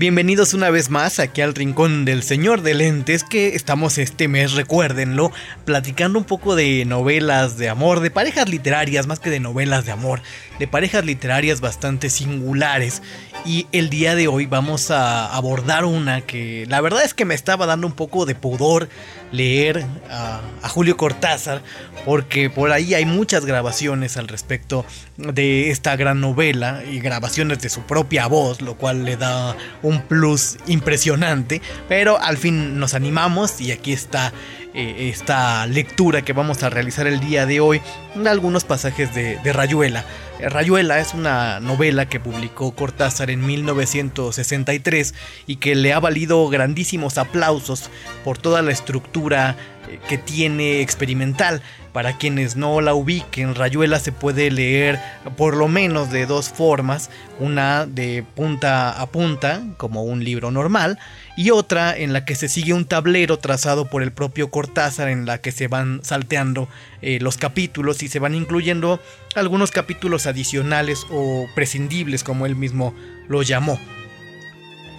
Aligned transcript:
Bienvenidos 0.00 0.54
una 0.54 0.70
vez 0.70 0.88
más 0.88 1.18
aquí 1.18 1.42
al 1.42 1.54
Rincón 1.54 2.06
del 2.06 2.22
Señor 2.22 2.62
de 2.62 2.72
Lentes, 2.72 3.22
que 3.22 3.48
estamos 3.48 3.98
este 3.98 4.28
mes, 4.28 4.52
recuérdenlo, 4.54 5.30
platicando 5.66 6.18
un 6.18 6.24
poco 6.24 6.56
de 6.56 6.86
novelas 6.86 7.58
de 7.58 7.68
amor, 7.68 8.00
de 8.00 8.10
parejas 8.10 8.48
literarias, 8.48 9.06
más 9.06 9.20
que 9.20 9.28
de 9.28 9.40
novelas 9.40 9.84
de 9.84 9.92
amor, 9.92 10.22
de 10.58 10.66
parejas 10.66 11.04
literarias 11.04 11.60
bastante 11.60 12.08
singulares. 12.08 13.02
Y 13.44 13.66
el 13.72 13.90
día 13.90 14.14
de 14.14 14.26
hoy 14.26 14.46
vamos 14.46 14.90
a 14.90 15.36
abordar 15.36 15.84
una 15.84 16.22
que 16.22 16.64
la 16.66 16.80
verdad 16.80 17.04
es 17.04 17.12
que 17.12 17.26
me 17.26 17.34
estaba 17.34 17.66
dando 17.66 17.86
un 17.86 17.92
poco 17.92 18.24
de 18.24 18.34
pudor 18.34 18.88
leer 19.32 19.86
a, 20.10 20.40
Julio 20.68 20.96
Cortázar, 20.96 21.62
porque 22.04 22.48
por 22.48 22.70
ahí 22.70 22.94
hay 22.94 23.04
muchas 23.04 23.44
grabaciones 23.44 24.16
al 24.16 24.28
respecto 24.28 24.84
de 25.16 25.70
esta 25.70 25.96
gran 25.96 26.20
novela 26.20 26.82
y 26.88 27.00
grabaciones 27.00 27.60
de 27.60 27.68
su 27.68 27.82
propia 27.82 28.26
voz, 28.26 28.60
lo 28.60 28.76
cual 28.76 29.04
le 29.04 29.16
da 29.16 29.56
un 29.82 30.02
plus 30.02 30.58
impresionante, 30.66 31.60
pero 31.88 32.20
al 32.20 32.36
fin 32.36 32.78
nos 32.78 32.94
animamos 32.94 33.60
y 33.60 33.72
aquí 33.72 33.92
está 33.92 34.32
eh, 34.72 35.10
esta 35.12 35.66
lectura 35.66 36.22
que 36.22 36.32
vamos 36.32 36.62
a 36.62 36.70
realizar 36.70 37.06
el 37.06 37.18
día 37.18 37.44
de 37.44 37.60
hoy, 37.60 37.80
algunos 38.24 38.64
pasajes 38.64 39.14
de, 39.14 39.36
de 39.38 39.52
Rayuela. 39.52 40.04
Eh, 40.38 40.48
Rayuela 40.48 41.00
es 41.00 41.12
una 41.12 41.58
novela 41.60 42.08
que 42.08 42.20
publicó 42.20 42.72
Cortázar 42.74 43.30
en 43.30 43.44
1963 43.44 45.14
y 45.46 45.56
que 45.56 45.74
le 45.74 45.92
ha 45.92 45.98
valido 46.00 46.48
grandísimos 46.48 47.18
aplausos 47.18 47.90
por 48.24 48.38
toda 48.38 48.62
la 48.62 48.70
estructura 48.70 49.56
eh, 49.88 49.98
que 50.08 50.18
tiene 50.18 50.80
experimental. 50.80 51.62
Para 51.92 52.18
quienes 52.18 52.54
no 52.54 52.80
la 52.80 52.94
ubiquen, 52.94 53.56
Rayuela 53.56 53.98
se 53.98 54.12
puede 54.12 54.52
leer 54.52 55.00
por 55.36 55.56
lo 55.56 55.66
menos 55.66 56.12
de 56.12 56.24
dos 56.24 56.48
formas, 56.48 57.10
una 57.40 57.84
de 57.84 58.24
punta 58.36 59.00
a 59.00 59.06
punta, 59.06 59.62
como 59.76 60.04
un 60.04 60.22
libro 60.22 60.52
normal, 60.52 61.00
y 61.36 61.50
otra 61.50 61.96
en 61.96 62.12
la 62.12 62.24
que 62.24 62.36
se 62.36 62.48
sigue 62.48 62.74
un 62.74 62.84
tablero 62.84 63.38
trazado 63.38 63.86
por 63.90 64.04
el 64.04 64.12
propio 64.12 64.50
Cortázar 64.52 65.08
en 65.08 65.26
la 65.26 65.38
que 65.38 65.50
se 65.50 65.66
van 65.66 66.00
salteando 66.04 66.68
eh, 67.02 67.18
los 67.20 67.36
capítulos 67.36 68.04
y 68.04 68.08
se 68.08 68.20
van 68.20 68.36
incluyendo 68.36 69.00
algunos 69.34 69.72
capítulos 69.72 70.26
adicionales 70.26 71.06
o 71.10 71.46
prescindibles 71.56 72.22
como 72.22 72.46
él 72.46 72.54
mismo 72.54 72.94
lo 73.28 73.42
llamó. 73.42 73.80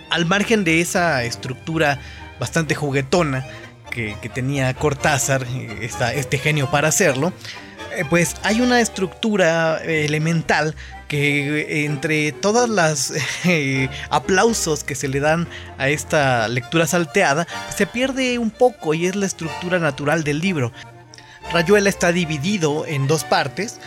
Al 0.10 0.26
margen 0.26 0.66
de 0.66 0.82
esa 0.82 1.24
estructura 1.24 2.00
bastante 2.38 2.76
juguetona 2.76 3.46
que, 3.92 4.16
tenía 4.34 4.74
Cortázar, 4.74 5.46
eh, 5.48 5.90
este 6.16 6.38
genio 6.40 6.72
para 6.72 6.88
hacerlo, 6.88 7.32
eh, 7.96 8.04
pues 8.10 8.38
hay 8.42 8.62
una 8.62 8.82
estructura 8.82 9.84
elemental 9.84 10.76
que 11.08 11.86
entre 11.86 12.32
todas 12.32 12.70
las 12.70 13.14
eh, 13.46 13.90
aplausos 14.10 14.84
que 14.84 14.96
se 14.96 15.10
le 15.10 15.20
dan 15.20 15.48
a 15.78 15.90
esta 15.90 16.48
lectura 16.48 16.88
salteada, 16.88 17.46
se 17.76 17.86
pierde 17.86 18.40
un 18.40 18.50
poco 18.50 18.94
y 18.94 19.06
es 19.06 19.16
la 19.16 19.26
estructura 19.26 19.78
natural 19.78 20.24
del 20.24 20.40
libro. 20.40 20.72
Rayuela 21.52 21.90
está 21.90 22.12
dividido 22.12 22.86
en 22.88 23.08
dos 23.08 23.26
partes 23.26 23.80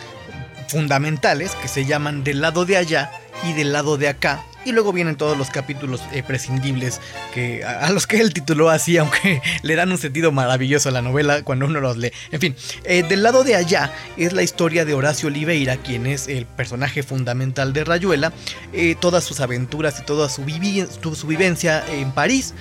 fundamentales 0.67 1.55
que 1.55 1.67
se 1.67 1.85
llaman 1.85 2.23
del 2.23 2.41
lado 2.41 2.65
de 2.65 2.77
allá 2.77 3.11
y 3.43 3.53
del 3.53 3.73
lado 3.73 3.97
de 3.97 4.07
acá 4.07 4.43
y 4.65 4.71
luego 4.71 4.91
vienen 4.91 5.15
todos 5.15 5.37
los 5.37 5.49
capítulos 5.49 6.01
eh, 6.11 6.23
prescindibles 6.23 6.99
que, 7.33 7.63
a, 7.63 7.89
los 7.91 8.07
que 8.07 8.19
el 8.19 8.33
título 8.33 8.69
así, 8.69 8.97
aunque 8.97 9.41
le 9.61 9.75
dan 9.75 9.91
un 9.91 9.97
sentido 9.97 10.31
maravilloso 10.31 10.89
a 10.89 10.91
la 10.91 11.01
novela 11.01 11.43
cuando 11.43 11.67
uno 11.67 11.79
los 11.79 11.97
lee. 11.97 12.11
En 12.31 12.41
fin, 12.41 12.55
eh, 12.83 13.03
del 13.03 13.23
lado 13.23 13.43
de 13.43 13.55
allá 13.55 13.93
es 14.17 14.33
la 14.33 14.43
historia 14.43 14.83
de 14.83 14.93
Horacio 14.93 15.27
Oliveira, 15.27 15.77
quien 15.77 16.07
es 16.07 16.27
el 16.27 16.45
personaje 16.45 17.03
fundamental 17.03 17.71
de 17.71 17.83
Rayuela, 17.83 18.33
eh, 18.73 18.95
todas 18.99 19.23
sus 19.23 19.39
aventuras 19.39 19.99
y 19.99 20.03
toda 20.03 20.27
su, 20.27 20.43
su 21.15 21.27
vivencia 21.27 21.85
en 21.87 22.11
París. 22.11 22.53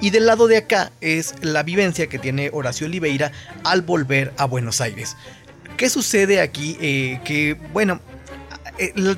Y 0.00 0.10
del 0.10 0.24
lado 0.24 0.46
de 0.46 0.56
acá 0.56 0.92
es 1.02 1.34
la 1.42 1.62
vivencia 1.62 2.06
que 2.06 2.18
tiene 2.18 2.48
Horacio 2.54 2.86
Oliveira 2.86 3.32
al 3.64 3.82
volver 3.82 4.32
a 4.38 4.46
Buenos 4.46 4.80
Aires. 4.80 5.14
¿Qué 5.76 5.90
sucede 5.90 6.40
aquí? 6.40 6.74
que, 7.24 7.58
bueno, 7.74 8.00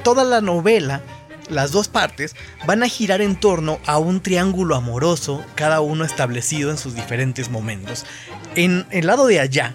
toda 0.03 0.25
la 0.25 0.41
novela 0.41 1.03
las 1.49 1.73
dos 1.73 1.89
partes 1.89 2.35
van 2.67 2.83
a 2.83 2.89
girar 2.89 3.21
en 3.21 3.37
torno 3.37 3.81
a 3.87 3.99
un 3.99 4.21
triángulo 4.21 4.77
amoroso, 4.77 5.45
cada 5.55 5.81
uno 5.81 6.05
establecido 6.05 6.71
en 6.71 6.79
sus 6.79 6.95
diferentes 6.95 7.51
momentos. 7.51 8.05
En 8.55 8.87
el 8.91 9.07
lado 9.07 9.27
de 9.27 9.41
allá 9.41 9.75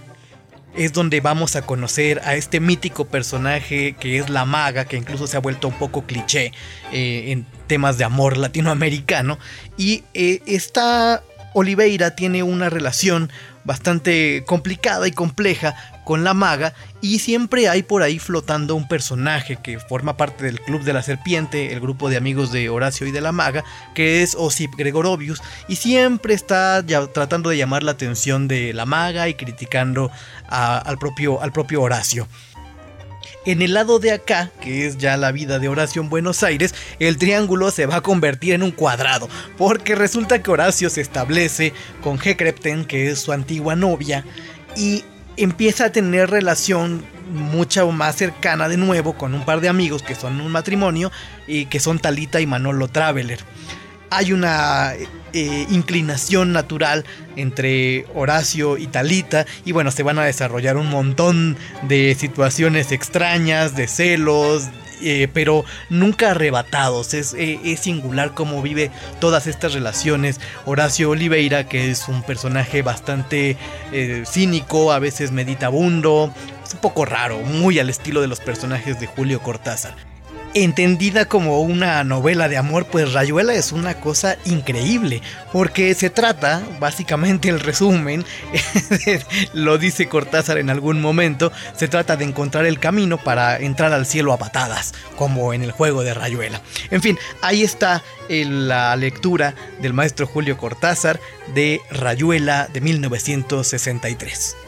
es 0.75 0.93
donde 0.93 1.21
vamos 1.21 1.55
a 1.55 1.63
conocer 1.63 2.21
a 2.23 2.35
este 2.35 2.59
mítico 2.59 3.05
personaje 3.05 3.95
que 3.99 4.19
es 4.19 4.29
la 4.29 4.45
maga, 4.45 4.85
que 4.85 4.95
incluso 4.95 5.25
se 5.27 5.35
ha 5.35 5.41
vuelto 5.41 5.67
un 5.67 5.73
poco 5.73 6.03
cliché 6.03 6.51
eh, 6.91 7.31
en 7.31 7.45
temas 7.65 7.97
de 7.97 8.03
amor 8.03 8.37
latinoamericano. 8.37 9.39
Y 9.75 10.03
eh, 10.13 10.41
esta 10.45 11.23
Oliveira 11.53 12.15
tiene 12.15 12.43
una 12.43 12.69
relación 12.69 13.31
bastante 13.63 14.43
complicada 14.45 15.07
y 15.07 15.11
compleja 15.11 15.75
con 16.07 16.23
la 16.23 16.33
maga 16.33 16.73
y 17.01 17.19
siempre 17.19 17.67
hay 17.67 17.83
por 17.83 18.01
ahí 18.01 18.17
flotando 18.17 18.75
un 18.75 18.87
personaje 18.87 19.57
que 19.61 19.77
forma 19.77 20.15
parte 20.15 20.45
del 20.45 20.61
Club 20.61 20.83
de 20.83 20.93
la 20.93 21.03
Serpiente, 21.03 21.73
el 21.73 21.81
grupo 21.81 22.09
de 22.09 22.15
amigos 22.15 22.53
de 22.53 22.69
Horacio 22.69 23.07
y 23.07 23.11
de 23.11 23.19
la 23.19 23.33
maga, 23.33 23.65
que 23.93 24.23
es 24.23 24.33
Osip 24.33 24.73
Gregorovius 24.77 25.41
y 25.67 25.75
siempre 25.75 26.33
está 26.33 26.81
tratando 27.13 27.49
de 27.49 27.57
llamar 27.57 27.83
la 27.83 27.91
atención 27.91 28.47
de 28.47 28.73
la 28.73 28.85
maga 28.85 29.27
y 29.27 29.33
criticando 29.33 30.09
al, 30.47 30.97
propio, 30.97 31.41
al 31.41 31.51
propio 31.51 31.81
Horacio. 31.81 32.25
En 33.45 33.61
el 33.61 33.73
lado 33.73 33.99
de 33.99 34.13
acá, 34.13 34.49
que 34.61 34.87
es 34.87 34.97
ya 34.97 35.17
la 35.17 35.33
vida 35.33 35.59
de 35.59 35.67
Horacio 35.67 36.01
en 36.01 36.07
Buenos 36.07 36.41
Aires, 36.41 36.73
el 36.99 37.17
triángulo 37.17 37.69
se 37.69 37.85
va 37.85 37.97
a 37.97 38.01
convertir 38.01 38.53
en 38.53 38.63
un 38.63 38.71
cuadrado, 38.71 39.27
porque 39.57 39.93
resulta 39.93 40.41
que 40.41 40.51
Horacio 40.51 40.89
se 40.89 41.01
establece 41.01 41.73
con 42.01 42.17
Hekrepten, 42.17 42.85
que 42.85 43.09
es 43.09 43.19
su 43.19 43.33
antigua 43.33 43.75
novia, 43.75 44.23
y 44.77 45.03
empieza 45.37 45.85
a 45.85 45.91
tener 45.91 46.29
relación 46.29 47.05
mucho 47.31 47.91
más 47.91 48.15
cercana 48.15 48.67
de 48.67 48.77
nuevo 48.77 49.13
con 49.13 49.33
un 49.33 49.45
par 49.45 49.61
de 49.61 49.69
amigos 49.69 50.01
que 50.01 50.15
son 50.15 50.41
un 50.41 50.51
matrimonio 50.51 51.11
y 51.45 51.65
que 51.65 51.79
son 51.79 51.99
Talita 51.99 52.41
y 52.41 52.47
Manolo 52.47 52.87
Traveler. 52.87 53.39
Hay 54.09 54.31
una 54.31 54.93
eh, 55.33 55.67
inclinación 55.69 56.53
natural 56.53 57.05
entre 57.35 58.05
Horacio 58.15 58.77
y 58.77 58.87
Talita 58.87 59.45
y 59.65 59.73
bueno, 59.73 59.91
se 59.91 60.03
van 60.03 60.17
a 60.17 60.23
desarrollar 60.23 60.77
un 60.77 60.89
montón 60.89 61.57
de 61.83 62.15
situaciones 62.17 62.91
extrañas, 62.91 63.75
de 63.75 63.87
celos, 63.87 64.69
eh, 65.01 65.27
pero 65.33 65.65
nunca 65.89 66.31
arrebatados. 66.31 67.13
Es, 67.13 67.33
eh, 67.33 67.59
es, 67.63 67.81
singular 67.81 68.33
cómo 68.33 68.61
vive 68.61 68.91
todas 69.19 69.47
estas 69.47 69.73
relaciones. 69.73 70.39
Horacio 70.65 71.09
Oliveira, 71.09 71.67
que 71.67 71.91
es 71.91 72.07
un 72.07 72.23
personaje 72.23 72.81
bastante 72.81 73.57
eh, 73.91 74.23
cínico, 74.25 74.91
a 74.91 74.99
veces 74.99 75.31
meditabundo, 75.31 76.33
es 76.65 76.73
un 76.73 76.79
poco 76.79 77.05
raro, 77.05 77.39
muy 77.39 77.79
al 77.79 77.89
estilo 77.89 78.21
de 78.21 78.27
los 78.27 78.39
personajes 78.39 78.99
de 78.99 79.07
Julio 79.07 79.41
Cortázar 79.41 80.16
entendida 80.63 81.25
como 81.25 81.61
una 81.61 82.03
novela 82.03 82.49
de 82.49 82.57
amor, 82.57 82.85
pues 82.85 83.13
Rayuela 83.13 83.53
es 83.53 83.71
una 83.71 83.95
cosa 83.95 84.37
increíble, 84.45 85.21
porque 85.51 85.93
se 85.93 86.09
trata, 86.09 86.63
básicamente 86.79 87.49
el 87.49 87.59
resumen, 87.59 88.25
lo 89.53 89.77
dice 89.77 90.07
Cortázar 90.07 90.57
en 90.57 90.69
algún 90.69 91.01
momento, 91.01 91.51
se 91.75 91.87
trata 91.87 92.17
de 92.17 92.25
encontrar 92.25 92.65
el 92.65 92.79
camino 92.79 93.17
para 93.17 93.57
entrar 93.57 93.93
al 93.93 94.05
cielo 94.05 94.33
a 94.33 94.37
patadas, 94.37 94.93
como 95.15 95.53
en 95.53 95.63
el 95.63 95.71
juego 95.71 96.03
de 96.03 96.13
Rayuela. 96.13 96.61
En 96.91 97.01
fin, 97.01 97.17
ahí 97.41 97.63
está 97.63 98.03
eh, 98.29 98.45
la 98.45 98.95
lectura 98.95 99.55
del 99.81 99.93
maestro 99.93 100.27
Julio 100.27 100.57
Cortázar 100.57 101.19
de 101.53 101.81
Rayuela 101.89 102.67
de 102.71 102.81
1963. 102.81 104.66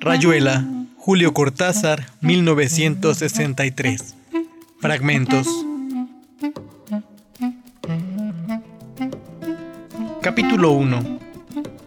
Rayuela, 0.00 0.64
Julio 0.96 1.34
Cortázar, 1.34 2.06
1963. 2.22 4.14
Fragmentos. 4.80 5.46
Capítulo 10.22 10.72
1. 10.72 11.18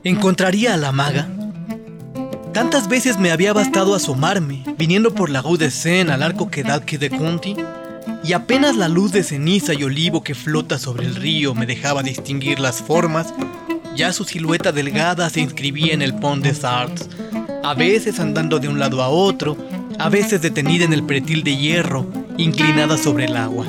¿Encontraría 0.04 0.76
a 0.76 0.78
la 0.78 0.92
maga? 0.92 1.28
Tantas 2.54 2.88
veces 2.88 3.20
me 3.20 3.32
había 3.32 3.54
bastado 3.54 3.96
asomarme, 3.96 4.64
viniendo 4.78 5.14
por 5.16 5.30
la 5.30 5.42
rue 5.42 5.58
de 5.58 5.72
Seine 5.72 6.12
al 6.12 6.22
arco 6.22 6.50
que 6.52 6.64
de 6.64 7.10
Conti, 7.10 7.56
y 8.24 8.34
apenas 8.34 8.76
la 8.76 8.88
luz 8.88 9.12
de 9.12 9.24
ceniza 9.24 9.74
y 9.74 9.84
olivo 9.84 10.24
que 10.24 10.36
flota 10.36 10.78
sobre 10.78 11.06
el 11.06 11.16
río 11.16 11.56
me 11.56 11.66
dejaba 11.66 12.04
distinguir 12.04 12.60
las 12.60 12.82
formas, 12.82 13.34
ya 13.96 14.14
su 14.14 14.26
silueta 14.26 14.72
delgada 14.72 15.30
se 15.30 15.42
inscribía 15.42 15.94
en 15.94 16.02
el 16.02 16.14
Pont 16.16 16.44
des 16.44 16.64
Arts, 16.64 17.10
a 17.66 17.74
veces 17.74 18.20
andando 18.20 18.60
de 18.60 18.68
un 18.68 18.78
lado 18.78 19.02
a 19.02 19.10
otro, 19.10 19.58
a 19.98 20.08
veces 20.10 20.40
detenida 20.40 20.86
en 20.86 20.94
el 20.94 21.04
pretil 21.04 21.44
de 21.44 21.58
hierro, 21.58 22.06
inclinada 22.38 22.96
sobre 22.96 23.26
el 23.26 23.36
agua. 23.36 23.66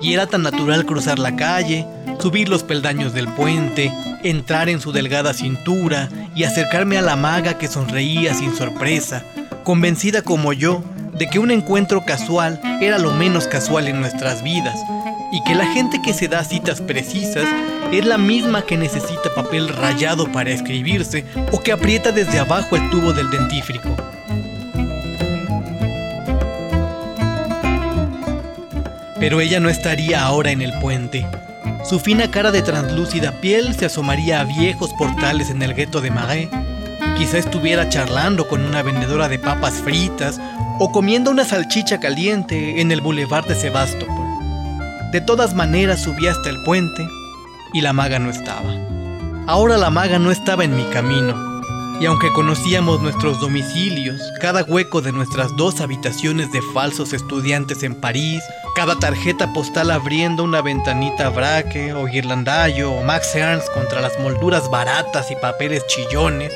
Y 0.00 0.12
era 0.12 0.28
tan 0.28 0.44
natural 0.44 0.86
cruzar 0.86 1.18
la 1.18 1.34
calle, 1.34 1.84
subir 2.20 2.48
los 2.48 2.62
peldaños 2.62 3.14
del 3.14 3.26
puente, 3.26 3.92
entrar 4.22 4.68
en 4.68 4.80
su 4.80 4.92
delgada 4.92 5.34
cintura 5.34 6.08
y 6.36 6.44
acercarme 6.44 6.96
a 6.96 7.02
la 7.02 7.16
maga 7.16 7.58
que 7.58 7.66
sonreía 7.66 8.34
sin 8.34 8.54
sorpresa, 8.54 9.24
convencida 9.64 10.22
como 10.22 10.52
yo 10.52 10.84
de 11.18 11.28
que 11.28 11.40
un 11.40 11.50
encuentro 11.50 12.04
casual 12.04 12.60
era 12.80 12.98
lo 12.98 13.12
menos 13.14 13.48
casual 13.48 13.88
en 13.88 13.98
nuestras 13.98 14.44
vidas 14.44 14.78
y 15.32 15.42
que 15.42 15.56
la 15.56 15.66
gente 15.66 16.00
que 16.00 16.14
se 16.14 16.28
da 16.28 16.44
citas 16.44 16.80
precisas 16.80 17.48
es 17.92 18.04
la 18.04 18.18
misma 18.18 18.62
que 18.62 18.76
necesita 18.76 19.34
papel 19.34 19.68
rayado 19.68 20.30
para 20.30 20.50
escribirse 20.50 21.24
o 21.52 21.60
que 21.60 21.72
aprieta 21.72 22.12
desde 22.12 22.38
abajo 22.38 22.76
el 22.76 22.90
tubo 22.90 23.12
del 23.12 23.30
dentífrico. 23.30 23.88
Pero 29.18 29.40
ella 29.40 29.58
no 29.58 29.68
estaría 29.68 30.22
ahora 30.22 30.50
en 30.50 30.62
el 30.62 30.72
puente. 30.80 31.26
Su 31.84 31.98
fina 31.98 32.30
cara 32.30 32.50
de 32.50 32.62
translúcida 32.62 33.32
piel 33.40 33.74
se 33.74 33.86
asomaría 33.86 34.40
a 34.40 34.44
viejos 34.44 34.92
portales 34.98 35.50
en 35.50 35.62
el 35.62 35.74
gueto 35.74 36.00
de 36.00 36.10
Marais. 36.10 36.48
Quizá 37.16 37.38
estuviera 37.38 37.88
charlando 37.88 38.46
con 38.46 38.64
una 38.64 38.82
vendedora 38.82 39.28
de 39.28 39.38
papas 39.38 39.74
fritas 39.74 40.38
o 40.78 40.92
comiendo 40.92 41.30
una 41.30 41.44
salchicha 41.44 41.98
caliente 41.98 42.80
en 42.80 42.92
el 42.92 43.00
boulevard 43.00 43.46
de 43.46 43.54
Sebastopol. 43.54 44.16
De 45.10 45.20
todas 45.22 45.54
maneras 45.54 46.02
subí 46.02 46.26
hasta 46.26 46.50
el 46.50 46.62
puente 46.62 47.08
y 47.72 47.80
la 47.80 47.92
maga 47.92 48.18
no 48.18 48.30
estaba. 48.30 48.74
Ahora 49.46 49.76
la 49.76 49.90
maga 49.90 50.18
no 50.18 50.30
estaba 50.30 50.64
en 50.64 50.76
mi 50.76 50.84
camino, 50.84 51.48
y 52.00 52.06
aunque 52.06 52.32
conocíamos 52.32 53.00
nuestros 53.00 53.40
domicilios, 53.40 54.20
cada 54.40 54.62
hueco 54.62 55.00
de 55.00 55.10
nuestras 55.10 55.56
dos 55.56 55.80
habitaciones 55.80 56.52
de 56.52 56.62
falsos 56.62 57.12
estudiantes 57.12 57.82
en 57.82 57.96
París, 57.96 58.42
cada 58.76 58.96
tarjeta 58.98 59.52
postal 59.52 59.90
abriendo 59.90 60.44
una 60.44 60.62
ventanita 60.62 61.30
Braque 61.30 61.92
o 61.94 62.04
Guirlandayo 62.04 62.92
o 62.92 63.02
Max 63.02 63.34
Ernst 63.34 63.68
contra 63.72 64.00
las 64.00 64.18
molduras 64.20 64.70
baratas 64.70 65.32
y 65.32 65.36
papeles 65.36 65.84
chillones, 65.88 66.52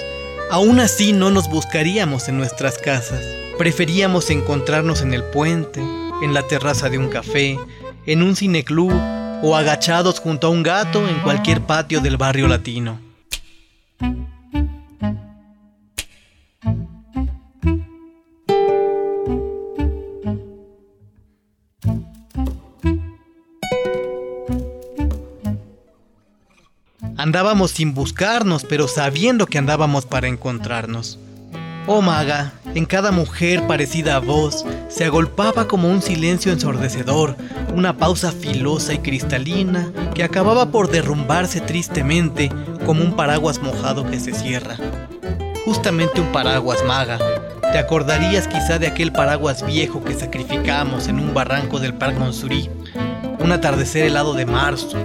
aún 0.53 0.79
así 0.79 1.13
no 1.13 1.31
nos 1.31 1.49
buscaríamos 1.51 2.29
en 2.29 2.39
nuestras 2.39 2.79
casas. 2.79 3.25
Preferíamos 3.59 4.31
encontrarnos 4.31 5.03
en 5.03 5.13
el 5.13 5.25
puente, 5.25 5.81
en 6.23 6.35
la 6.35 6.47
terraza 6.47 6.89
de 6.89 6.99
un 6.99 7.09
café, 7.09 7.59
en 8.07 8.23
un 8.23 8.37
cineclub 8.37 8.93
o 9.43 9.57
agachados 9.57 10.21
junto 10.21 10.47
a 10.47 10.51
un 10.51 10.63
gato 10.63 11.09
en 11.09 11.19
cualquier 11.21 11.61
patio 11.63 12.01
del 12.01 12.17
barrio 12.17 12.49
latino. 12.49 12.99
Andábamos 27.17 27.71
sin 27.71 27.95
buscarnos, 27.95 28.65
pero 28.65 28.89
sabiendo 28.89 29.47
que 29.47 29.59
andábamos 29.59 30.07
para 30.07 30.29
encontrarnos. 30.29 31.19
Oh 31.89 32.01
maga, 32.01 32.53
en 32.77 32.87
cada 32.87 33.11
mujer 33.11 33.67
parecida 33.67 34.15
a 34.15 34.21
vos 34.21 34.65
se 34.89 35.05
agolpaba 35.05 35.67
como 35.67 35.91
un 35.91 36.01
silencio 36.01 36.53
ensordecedor, 36.53 37.37
una 37.75 37.97
pausa 37.97 38.31
filosa 38.31 38.95
y 38.95 38.99
cristalina 38.99 39.91
que 40.15 40.23
acababa 40.23 40.71
por 40.71 40.93
derrumbarse 40.93 41.61
tristemente 41.61 42.53
como 42.87 43.03
un 43.03 43.17
paraguas 43.17 43.61
mojado 43.61 44.09
que 44.09 44.21
se 44.21 44.33
cierra. 44.33 44.77
Justamente 45.65 46.21
un 46.21 46.31
paraguas 46.31 46.85
maga. 46.87 47.19
Te 47.73 47.79
acordarías 47.79 48.47
quizá 48.47 48.79
de 48.79 48.87
aquel 48.87 49.11
paraguas 49.11 49.67
viejo 49.67 50.05
que 50.05 50.15
sacrificamos 50.15 51.09
en 51.09 51.19
un 51.19 51.35
barranco 51.35 51.81
del 51.81 51.95
Parc 51.95 52.17
Montsouris, 52.17 52.71
un 53.41 53.51
atardecer 53.51 54.05
helado 54.05 54.35
de 54.35 54.47
marzo. 54.47 54.99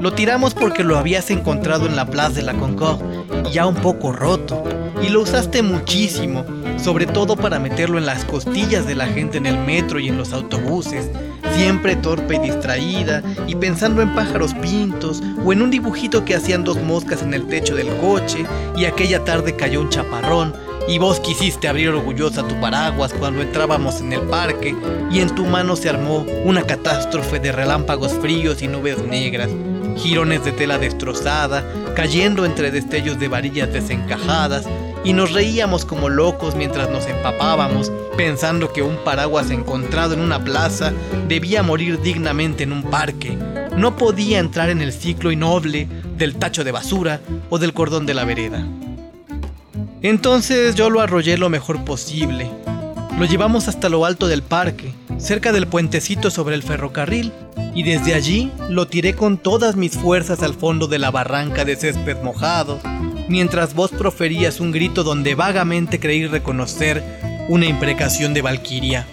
Lo 0.00 0.12
tiramos 0.12 0.54
porque 0.54 0.82
lo 0.82 0.98
habías 0.98 1.30
encontrado 1.30 1.86
en 1.86 1.94
la 1.94 2.06
Plaza 2.06 2.34
de 2.34 2.42
la 2.42 2.54
Concorde, 2.54 3.04
ya 3.52 3.66
un 3.66 3.74
poco 3.74 4.12
roto. 4.12 4.62
Y 5.02 5.10
lo 5.10 5.22
usaste 5.22 5.62
muchísimo, 5.62 6.44
sobre 6.82 7.06
todo 7.06 7.36
para 7.36 7.58
meterlo 7.58 7.98
en 7.98 8.06
las 8.06 8.24
costillas 8.24 8.86
de 8.86 8.94
la 8.94 9.06
gente 9.06 9.38
en 9.38 9.46
el 9.46 9.58
metro 9.58 10.00
y 10.00 10.08
en 10.08 10.16
los 10.16 10.32
autobuses, 10.32 11.10
siempre 11.52 11.96
torpe 11.96 12.36
y 12.36 12.38
distraída 12.38 13.22
y 13.46 13.54
pensando 13.54 14.02
en 14.02 14.14
pájaros 14.14 14.54
pintos 14.54 15.22
o 15.44 15.52
en 15.52 15.62
un 15.62 15.70
dibujito 15.70 16.24
que 16.24 16.34
hacían 16.34 16.64
dos 16.64 16.80
moscas 16.82 17.22
en 17.22 17.34
el 17.34 17.46
techo 17.46 17.74
del 17.74 17.88
coche 17.96 18.44
y 18.76 18.84
aquella 18.84 19.24
tarde 19.24 19.56
cayó 19.56 19.80
un 19.80 19.88
chaparrón 19.88 20.54
y 20.88 20.98
vos 20.98 21.20
quisiste 21.20 21.68
abrir 21.68 21.90
orgullosa 21.90 22.46
tu 22.46 22.58
paraguas 22.60 23.12
cuando 23.12 23.42
entrábamos 23.42 24.00
en 24.00 24.12
el 24.12 24.22
parque 24.22 24.74
y 25.10 25.20
en 25.20 25.34
tu 25.34 25.44
mano 25.44 25.76
se 25.76 25.90
armó 25.90 26.24
una 26.44 26.62
catástrofe 26.62 27.38
de 27.40 27.52
relámpagos 27.52 28.14
fríos 28.14 28.62
y 28.62 28.68
nubes 28.68 28.98
negras 28.98 29.50
jirones 29.98 30.44
de 30.44 30.52
tela 30.52 30.78
destrozada, 30.78 31.64
cayendo 31.94 32.44
entre 32.44 32.70
destellos 32.70 33.18
de 33.18 33.28
varillas 33.28 33.72
desencajadas, 33.72 34.66
y 35.04 35.12
nos 35.12 35.32
reíamos 35.32 35.84
como 35.84 36.08
locos 36.08 36.54
mientras 36.54 36.90
nos 36.90 37.06
empapábamos, 37.06 37.92
pensando 38.16 38.72
que 38.72 38.82
un 38.82 38.96
paraguas 39.04 39.50
encontrado 39.50 40.14
en 40.14 40.20
una 40.20 40.42
plaza 40.42 40.92
debía 41.28 41.62
morir 41.62 42.00
dignamente 42.00 42.64
en 42.64 42.72
un 42.72 42.82
parque. 42.82 43.38
No 43.76 43.96
podía 43.96 44.38
entrar 44.38 44.70
en 44.70 44.82
el 44.82 44.92
ciclo 44.92 45.30
innoble 45.30 45.88
del 46.16 46.34
tacho 46.36 46.64
de 46.64 46.72
basura 46.72 47.20
o 47.48 47.58
del 47.58 47.72
cordón 47.72 48.06
de 48.06 48.14
la 48.14 48.24
vereda. 48.24 48.66
Entonces 50.02 50.74
yo 50.74 50.90
lo 50.90 51.00
arrollé 51.00 51.38
lo 51.38 51.48
mejor 51.48 51.84
posible. 51.84 52.50
Lo 53.18 53.24
llevamos 53.24 53.66
hasta 53.66 53.88
lo 53.88 54.04
alto 54.04 54.28
del 54.28 54.42
parque, 54.42 54.92
cerca 55.18 55.52
del 55.52 55.66
puentecito 55.66 56.30
sobre 56.30 56.54
el 56.54 56.62
ferrocarril, 56.62 57.32
y 57.78 57.84
desde 57.84 58.14
allí 58.14 58.50
lo 58.68 58.88
tiré 58.88 59.14
con 59.14 59.38
todas 59.38 59.76
mis 59.76 59.92
fuerzas 59.92 60.42
al 60.42 60.54
fondo 60.54 60.88
de 60.88 60.98
la 60.98 61.12
barranca 61.12 61.64
de 61.64 61.76
césped 61.76 62.20
mojado, 62.24 62.80
mientras 63.28 63.72
vos 63.72 63.92
proferías 63.92 64.58
un 64.58 64.72
grito 64.72 65.04
donde 65.04 65.36
vagamente 65.36 66.00
creí 66.00 66.26
reconocer 66.26 67.04
una 67.48 67.66
imprecación 67.66 68.34
de 68.34 68.42
Valquiria. 68.42 69.06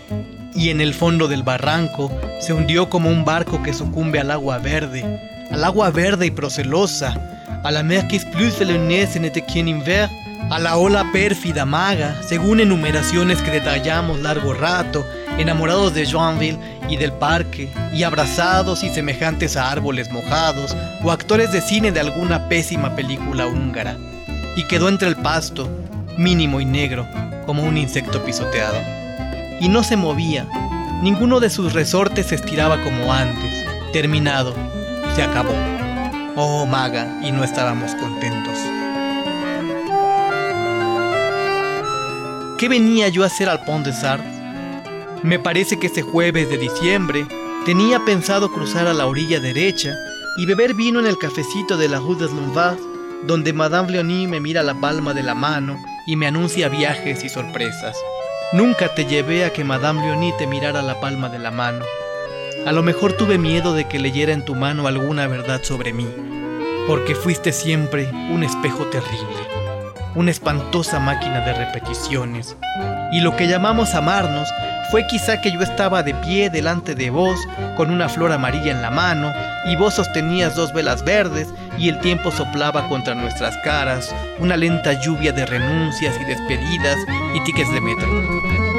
Y 0.56 0.70
en 0.70 0.82
el 0.82 0.96
fondo 0.96 1.28
del 1.28 1.44
barranco 1.44 2.12
se 2.42 2.54
hundió 2.54 2.90
como 2.90 3.12
un 3.12 3.24
barco 3.24 3.62
que 3.62 3.72
sucumbe 3.72 4.20
al 4.20 4.32
agua 4.32 4.58
verde, 4.58 5.04
al 5.52 5.64
agua 5.64 5.92
verde 5.92 6.26
y 6.26 6.32
procelosa, 6.32 7.62
a 7.64 7.70
la 7.70 7.84
mer 7.84 8.08
qui 8.08 8.18
plus 8.18 8.60
en 8.62 9.26
este 9.26 9.46
hiver, 9.54 10.10
a 10.50 10.60
la 10.60 10.78
ola 10.78 11.12
pérfida 11.12 11.66
maga, 11.66 12.22
según 12.28 12.60
enumeraciones 12.60 13.42
que 13.42 13.52
detallamos 13.52 14.22
largo 14.22 14.54
rato, 14.54 15.06
enamorados 15.38 15.94
de 15.94 16.06
Joinville 16.06 16.60
y 16.88 16.98
del 16.98 17.12
parque, 17.14 17.72
y 17.94 18.04
abrazados 18.04 18.84
y 18.84 18.90
semejantes 18.90 19.58
a 19.58 19.72
árboles 19.72 20.12
mojados, 20.12 20.76
o 21.04 21.12
actores 21.12 21.52
de 21.52 21.62
cine 21.62 21.92
de 21.92 22.00
alguna 22.00 22.48
pésima 22.48 22.96
película 22.96 23.48
húngara, 23.48 23.98
y 24.56 24.64
quedó 24.64 24.88
entre 24.88 25.08
el 25.08 25.16
pasto, 25.16 25.70
mínimo 26.18 26.62
y 26.62 26.66
negro, 26.66 27.08
como 27.46 27.64
un 27.64 27.78
insecto 27.78 28.24
pisoteado. 28.24 28.78
Y 29.60 29.68
no 29.68 29.84
se 29.84 29.98
movía, 29.98 30.48
ninguno 31.02 31.40
de 31.40 31.50
sus 31.50 31.74
resortes 31.74 32.28
se 32.28 32.36
estiraba 32.36 32.82
como 32.84 33.12
antes. 33.12 33.66
Terminado, 33.94 34.54
se 35.16 35.24
acabó. 35.24 35.54
Oh, 36.36 36.66
maga, 36.66 37.20
y 37.24 37.32
no 37.32 37.44
estábamos 37.44 37.96
contentos. 37.96 38.75
¿Qué 42.58 42.70
venía 42.70 43.10
yo 43.10 43.24
a 43.24 43.26
hacer 43.26 43.50
al 43.50 43.66
Pont 43.66 43.86
de 43.86 43.92
Sardes? 43.92 44.34
Me 45.24 45.40
parece 45.40 45.78
que 45.78 45.88
ese 45.88 46.04
jueves 46.04 46.50
de 46.50 46.58
diciembre 46.58 47.28
tenía 47.66 48.06
pensado 48.06 48.50
cruzar 48.50 48.88
a 48.88 48.94
la 48.94 49.08
orilla 49.08 49.42
derecha 49.42 49.94
y 50.38 50.46
beber 50.46 50.74
vino 50.74 51.02
en 51.02 51.06
el 51.06 51.18
cafecito 51.18 51.76
de 51.76 51.90
la 51.90 52.00
Rue 52.00 52.16
des 52.16 52.32
Lombards, 52.32 52.82
donde 53.28 53.52
Madame 53.52 53.92
Leonie 53.92 54.28
me 54.28 54.40
mira 54.40 54.64
la 54.64 54.74
palma 54.74 55.14
de 55.14 55.24
la 55.24 55.36
mano 55.36 55.78
y 56.08 56.16
me 56.16 56.28
anuncia 56.28 56.70
viajes 56.70 57.26
y 57.26 57.30
sorpresas. 57.30 57.98
Nunca 58.54 58.96
te 58.96 59.04
llevé 59.04 59.44
a 59.44 59.52
que 59.52 59.66
Madame 59.66 60.04
Leonie 60.04 60.34
te 60.38 60.48
mirara 60.48 60.82
la 60.82 61.02
palma 61.02 61.28
de 61.28 61.40
la 61.40 61.52
mano. 61.52 61.84
A 62.66 62.72
lo 62.72 62.84
mejor 62.84 63.12
tuve 63.14 63.38
miedo 63.38 63.74
de 63.74 63.90
que 63.90 64.00
leyera 64.00 64.32
en 64.32 64.46
tu 64.46 64.56
mano 64.56 64.88
alguna 64.88 65.28
verdad 65.28 65.62
sobre 65.62 65.92
mí, 65.92 66.08
porque 66.88 67.16
fuiste 67.16 67.52
siempre 67.52 68.10
un 68.32 68.44
espejo 68.44 68.86
terrible 68.86 69.55
una 70.16 70.32
espantosa 70.32 71.00
máquina 71.00 71.42
de 71.42 71.54
repeticiones. 71.54 72.56
Y 73.12 73.22
lo 73.22 73.36
que 73.36 73.48
llamamos 73.48 73.94
amarnos 73.94 74.50
fue 74.92 75.06
quizá 75.08 75.42
que 75.42 75.52
yo 75.52 75.62
estaba 75.62 76.04
de 76.04 76.14
pie 76.16 76.50
delante 76.50 76.96
de 76.96 77.10
vos 77.10 77.40
con 77.76 77.92
una 77.92 78.10
flor 78.10 78.32
amarilla 78.32 78.72
en 78.72 78.82
la 78.82 78.92
mano 78.92 79.32
y 79.66 79.76
vos 79.76 79.96
sostenías 79.96 80.56
dos 80.56 80.74
velas 80.74 81.04
verdes 81.04 81.48
y 81.78 81.90
el 81.90 82.00
tiempo 82.00 82.32
soplaba 82.32 82.88
contra 82.88 83.16
nuestras 83.16 83.58
caras 83.58 84.14
una 84.40 84.56
lenta 84.58 84.94
lluvia 85.02 85.32
de 85.32 85.46
renuncias 85.46 86.16
y 86.22 86.26
despedidas 86.26 86.98
y 87.34 87.44
tickets 87.44 87.74
de 87.74 87.82
metro. 87.82 88.75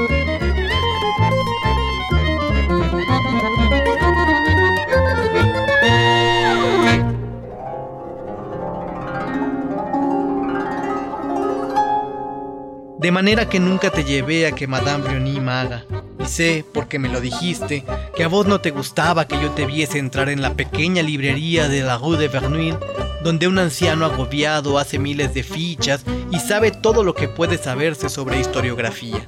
De 13.06 13.12
manera 13.12 13.48
que 13.48 13.60
nunca 13.60 13.90
te 13.90 14.02
llevé 14.02 14.48
a 14.48 14.52
que 14.52 14.66
Madame 14.66 15.04
Briony 15.04 15.38
haga. 15.48 15.84
Y 16.18 16.24
sé, 16.24 16.64
porque 16.74 16.98
me 16.98 17.08
lo 17.08 17.20
dijiste, 17.20 17.84
que 18.16 18.24
a 18.24 18.26
vos 18.26 18.48
no 18.48 18.60
te 18.60 18.72
gustaba 18.72 19.28
que 19.28 19.40
yo 19.40 19.52
te 19.52 19.64
viese 19.64 20.00
entrar 20.00 20.28
en 20.28 20.42
la 20.42 20.54
pequeña 20.54 21.04
librería 21.04 21.68
de 21.68 21.84
la 21.84 21.98
Rue 21.98 22.16
de 22.16 22.26
Verneuil, 22.26 22.74
donde 23.22 23.46
un 23.46 23.60
anciano 23.60 24.06
agobiado 24.06 24.76
hace 24.76 24.98
miles 24.98 25.32
de 25.34 25.44
fichas 25.44 26.04
y 26.32 26.40
sabe 26.40 26.72
todo 26.72 27.04
lo 27.04 27.14
que 27.14 27.28
puede 27.28 27.58
saberse 27.58 28.08
sobre 28.08 28.40
historiografía. 28.40 29.24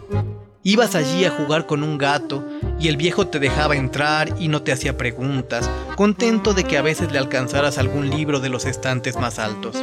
Ibas 0.65 0.97
allí 0.97 1.25
a 1.25 1.31
jugar 1.31 1.67
con 1.67 1.85
un 1.85 1.99
gato 1.99 2.45
y 2.81 2.89
el 2.89 2.97
viejo 2.97 3.29
te 3.29 3.39
dejaba 3.39 3.77
entrar 3.77 4.35
y 4.41 4.49
no 4.49 4.63
te 4.63 4.73
hacía 4.73 4.97
preguntas, 4.97 5.71
contento 5.95 6.53
de 6.53 6.65
que 6.65 6.79
a 6.79 6.83
veces 6.83 7.13
le 7.13 7.21
alcanzaras 7.21 7.79
algún 7.79 8.11
libro 8.11 8.41
de 8.41 8.49
los 8.49 8.65
estantes 8.65 9.17
más 9.19 9.39
altos. 9.39 9.77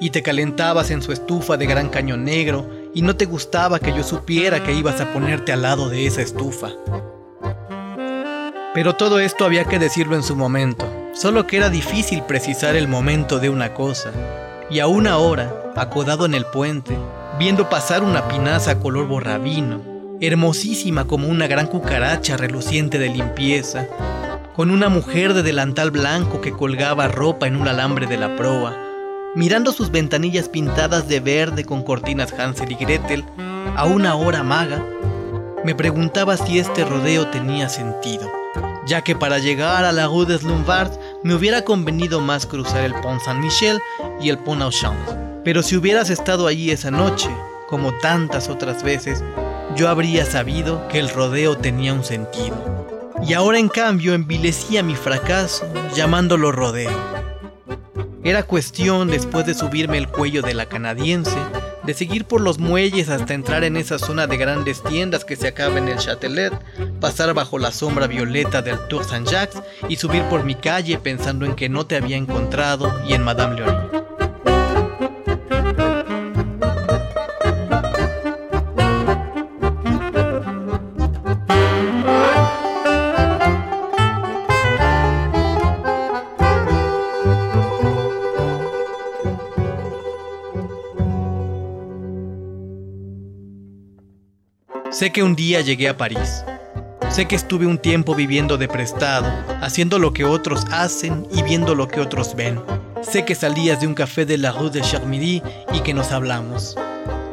Y 0.00 0.10
te 0.10 0.24
calentabas 0.24 0.90
en 0.90 1.02
su 1.02 1.12
estufa 1.12 1.56
de 1.56 1.66
gran 1.66 1.88
cañón 1.88 2.24
negro 2.24 2.81
y 2.94 3.02
no 3.02 3.16
te 3.16 3.24
gustaba 3.24 3.78
que 3.78 3.92
yo 3.92 4.02
supiera 4.02 4.62
que 4.62 4.72
ibas 4.72 5.00
a 5.00 5.12
ponerte 5.12 5.52
al 5.52 5.62
lado 5.62 5.88
de 5.88 6.06
esa 6.06 6.22
estufa. 6.22 6.70
Pero 8.74 8.94
todo 8.94 9.20
esto 9.20 9.44
había 9.44 9.64
que 9.64 9.78
decirlo 9.78 10.16
en 10.16 10.22
su 10.22 10.34
momento, 10.34 10.86
solo 11.14 11.46
que 11.46 11.58
era 11.58 11.68
difícil 11.68 12.22
precisar 12.22 12.74
el 12.76 12.88
momento 12.88 13.38
de 13.38 13.50
una 13.50 13.74
cosa. 13.74 14.10
Y 14.70 14.80
aún 14.80 15.06
ahora, 15.06 15.72
acodado 15.76 16.24
en 16.24 16.34
el 16.34 16.46
puente, 16.46 16.96
viendo 17.38 17.68
pasar 17.68 18.02
una 18.02 18.28
pinaza 18.28 18.78
color 18.78 19.06
borrabino, 19.06 19.82
hermosísima 20.20 21.06
como 21.06 21.28
una 21.28 21.46
gran 21.46 21.66
cucaracha 21.66 22.36
reluciente 22.36 22.98
de 22.98 23.10
limpieza, 23.10 23.86
con 24.54 24.70
una 24.70 24.88
mujer 24.88 25.34
de 25.34 25.42
delantal 25.42 25.90
blanco 25.90 26.40
que 26.40 26.52
colgaba 26.52 27.08
ropa 27.08 27.46
en 27.46 27.56
un 27.56 27.68
alambre 27.68 28.06
de 28.06 28.16
la 28.16 28.36
proa, 28.36 28.91
mirando 29.34 29.72
sus 29.72 29.90
ventanillas 29.90 30.48
pintadas 30.48 31.08
de 31.08 31.20
verde 31.20 31.64
con 31.64 31.82
cortinas 31.82 32.32
Hansel 32.32 32.72
y 32.72 32.74
Gretel, 32.74 33.24
a 33.76 33.86
una 33.86 34.14
hora 34.14 34.42
maga, 34.42 34.84
me 35.64 35.74
preguntaba 35.74 36.36
si 36.36 36.58
este 36.58 36.84
rodeo 36.84 37.28
tenía 37.28 37.68
sentido, 37.68 38.30
ya 38.86 39.02
que 39.02 39.14
para 39.14 39.38
llegar 39.38 39.84
a 39.84 39.92
la 39.92 40.06
Rue 40.06 40.26
des 40.26 40.42
Lombards 40.42 40.98
me 41.22 41.34
hubiera 41.34 41.62
convenido 41.62 42.20
más 42.20 42.46
cruzar 42.46 42.84
el 42.84 42.94
Pont 42.94 43.22
Saint-Michel 43.22 43.80
y 44.20 44.28
el 44.28 44.38
Pont 44.38 44.62
au 44.62 44.70
Pero 45.44 45.62
si 45.62 45.76
hubieras 45.76 46.10
estado 46.10 46.46
allí 46.46 46.70
esa 46.70 46.90
noche, 46.90 47.30
como 47.68 47.94
tantas 47.98 48.48
otras 48.48 48.82
veces, 48.82 49.22
yo 49.76 49.88
habría 49.88 50.26
sabido 50.26 50.86
que 50.88 50.98
el 50.98 51.08
rodeo 51.08 51.56
tenía 51.56 51.94
un 51.94 52.04
sentido. 52.04 52.56
Y 53.26 53.34
ahora 53.34 53.58
en 53.58 53.68
cambio 53.68 54.14
envilecía 54.14 54.82
mi 54.82 54.96
fracaso 54.96 55.64
llamándolo 55.94 56.52
rodeo. 56.52 57.11
Era 58.24 58.44
cuestión, 58.44 59.08
después 59.08 59.46
de 59.46 59.54
subirme 59.54 59.98
el 59.98 60.06
cuello 60.06 60.42
de 60.42 60.54
la 60.54 60.66
canadiense, 60.66 61.36
de 61.82 61.92
seguir 61.92 62.24
por 62.24 62.40
los 62.40 62.58
muelles 62.58 63.08
hasta 63.08 63.34
entrar 63.34 63.64
en 63.64 63.76
esa 63.76 63.98
zona 63.98 64.28
de 64.28 64.36
grandes 64.36 64.80
tiendas 64.84 65.24
que 65.24 65.34
se 65.34 65.48
acaba 65.48 65.78
en 65.78 65.88
el 65.88 65.98
Châtelet, 65.98 66.52
pasar 67.00 67.34
bajo 67.34 67.58
la 67.58 67.72
sombra 67.72 68.06
violeta 68.06 68.62
del 68.62 68.78
Tour 68.86 69.04
Saint-Jacques 69.04 69.60
y 69.88 69.96
subir 69.96 70.22
por 70.24 70.44
mi 70.44 70.54
calle 70.54 70.98
pensando 70.98 71.44
en 71.44 71.56
que 71.56 71.68
no 71.68 71.84
te 71.86 71.96
había 71.96 72.16
encontrado 72.16 72.92
y 73.08 73.14
en 73.14 73.24
Madame 73.24 73.56
Leonie. 73.56 74.01
Sé 95.02 95.10
que 95.10 95.24
un 95.24 95.34
día 95.34 95.62
llegué 95.62 95.88
a 95.88 95.96
París. 95.96 96.44
Sé 97.10 97.26
que 97.26 97.34
estuve 97.34 97.66
un 97.66 97.78
tiempo 97.78 98.14
viviendo 98.14 98.56
de 98.56 98.68
prestado, 98.68 99.28
haciendo 99.60 99.98
lo 99.98 100.12
que 100.12 100.24
otros 100.24 100.64
hacen 100.70 101.26
y 101.32 101.42
viendo 101.42 101.74
lo 101.74 101.88
que 101.88 102.00
otros 102.00 102.36
ven. 102.36 102.62
Sé 103.00 103.24
que 103.24 103.34
salías 103.34 103.80
de 103.80 103.88
un 103.88 103.94
café 103.94 104.26
de 104.26 104.38
la 104.38 104.52
Rue 104.52 104.70
de 104.70 104.80
Charmilly 104.80 105.42
y 105.72 105.80
que 105.80 105.92
nos 105.92 106.12
hablamos. 106.12 106.76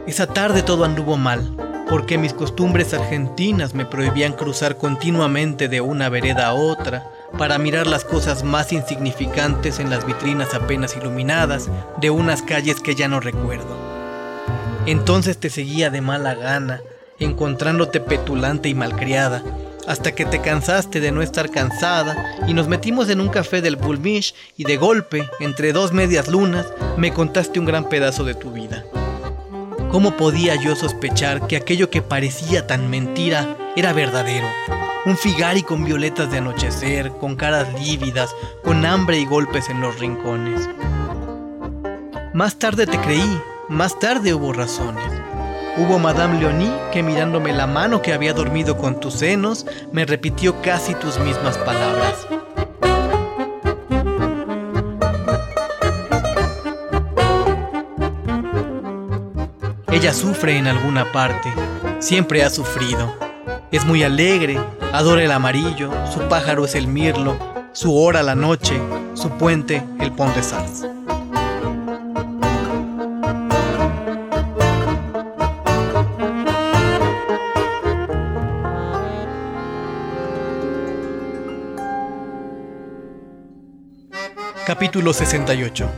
Esa 0.07 0.25
tarde 0.25 0.63
todo 0.63 0.83
anduvo 0.83 1.15
mal, 1.15 1.55
porque 1.87 2.17
mis 2.17 2.33
costumbres 2.33 2.91
argentinas 2.95 3.75
me 3.75 3.85
prohibían 3.85 4.33
cruzar 4.33 4.75
continuamente 4.75 5.67
de 5.67 5.79
una 5.79 6.09
vereda 6.09 6.47
a 6.47 6.53
otra 6.55 7.11
para 7.37 7.59
mirar 7.59 7.85
las 7.85 8.03
cosas 8.03 8.43
más 8.43 8.73
insignificantes 8.73 9.79
en 9.79 9.91
las 9.91 10.07
vitrinas 10.07 10.55
apenas 10.55 10.97
iluminadas 10.97 11.69
de 12.01 12.09
unas 12.09 12.41
calles 12.41 12.79
que 12.81 12.95
ya 12.95 13.07
no 13.07 13.19
recuerdo. 13.19 13.77
Entonces 14.87 15.37
te 15.37 15.51
seguía 15.51 15.91
de 15.91 16.01
mala 16.01 16.33
gana, 16.33 16.81
encontrándote 17.19 17.99
petulante 17.99 18.69
y 18.69 18.73
malcriada, 18.73 19.43
hasta 19.87 20.13
que 20.13 20.25
te 20.25 20.39
cansaste 20.39 20.99
de 20.99 21.11
no 21.11 21.21
estar 21.21 21.49
cansada 21.49 22.35
y 22.47 22.53
nos 22.53 22.67
metimos 22.67 23.09
en 23.09 23.21
un 23.21 23.29
café 23.29 23.61
del 23.61 23.75
Bulmish 23.75 24.35
y 24.55 24.65
de 24.65 24.77
golpe, 24.77 25.27
entre 25.39 25.73
dos 25.73 25.93
medias 25.93 26.27
lunas, 26.27 26.67
me 26.97 27.11
contaste 27.11 27.59
un 27.59 27.65
gran 27.65 27.89
pedazo 27.89 28.23
de 28.23 28.35
tu 28.35 28.51
vida. 28.51 28.85
¿Cómo 29.91 30.15
podía 30.15 30.53
yo 30.55 30.75
sospechar 30.75 31.47
que 31.47 31.57
aquello 31.57 31.89
que 31.89 32.03
parecía 32.03 32.67
tan 32.67 32.91
mentira 32.91 33.57
era 33.75 33.91
verdadero? 33.91 34.47
Un 35.05 35.17
figari 35.17 35.63
con 35.63 35.83
violetas 35.83 36.29
de 36.29 36.37
anochecer, 36.37 37.09
con 37.13 37.35
caras 37.35 37.67
lívidas, 37.81 38.35
con 38.63 38.85
hambre 38.85 39.17
y 39.17 39.25
golpes 39.25 39.69
en 39.69 39.81
los 39.81 39.97
rincones. 39.97 40.69
Más 42.35 42.59
tarde 42.59 42.85
te 42.85 42.99
creí, 42.99 43.41
más 43.69 43.97
tarde 43.97 44.35
hubo 44.35 44.53
razones. 44.53 45.18
Hubo 45.77 45.99
Madame 45.99 46.39
Leonie 46.39 46.71
que 46.91 47.03
mirándome 47.03 47.53
la 47.53 47.67
mano 47.67 48.01
que 48.01 48.13
había 48.13 48.33
dormido 48.33 48.77
con 48.77 48.99
tus 48.99 49.15
senos, 49.15 49.65
me 49.91 50.05
repitió 50.05 50.61
casi 50.61 50.93
tus 50.95 51.19
mismas 51.19 51.57
palabras. 51.57 52.27
Ella 59.91 60.13
sufre 60.13 60.57
en 60.57 60.67
alguna 60.67 61.11
parte, 61.11 61.53
siempre 61.99 62.43
ha 62.43 62.49
sufrido. 62.49 63.13
Es 63.71 63.85
muy 63.85 64.03
alegre, 64.03 64.57
adora 64.93 65.23
el 65.23 65.31
amarillo, 65.31 65.91
su 66.13 66.21
pájaro 66.29 66.65
es 66.65 66.75
el 66.75 66.87
mirlo, 66.87 67.37
su 67.73 67.95
hora 67.95 68.23
la 68.23 68.35
noche, 68.35 68.79
su 69.13 69.29
puente 69.31 69.83
el 69.99 70.11
Pont 70.11 70.35
de 70.35 70.43
Sars. 70.43 70.85
Capítulo 84.99 85.13
68 85.13 85.89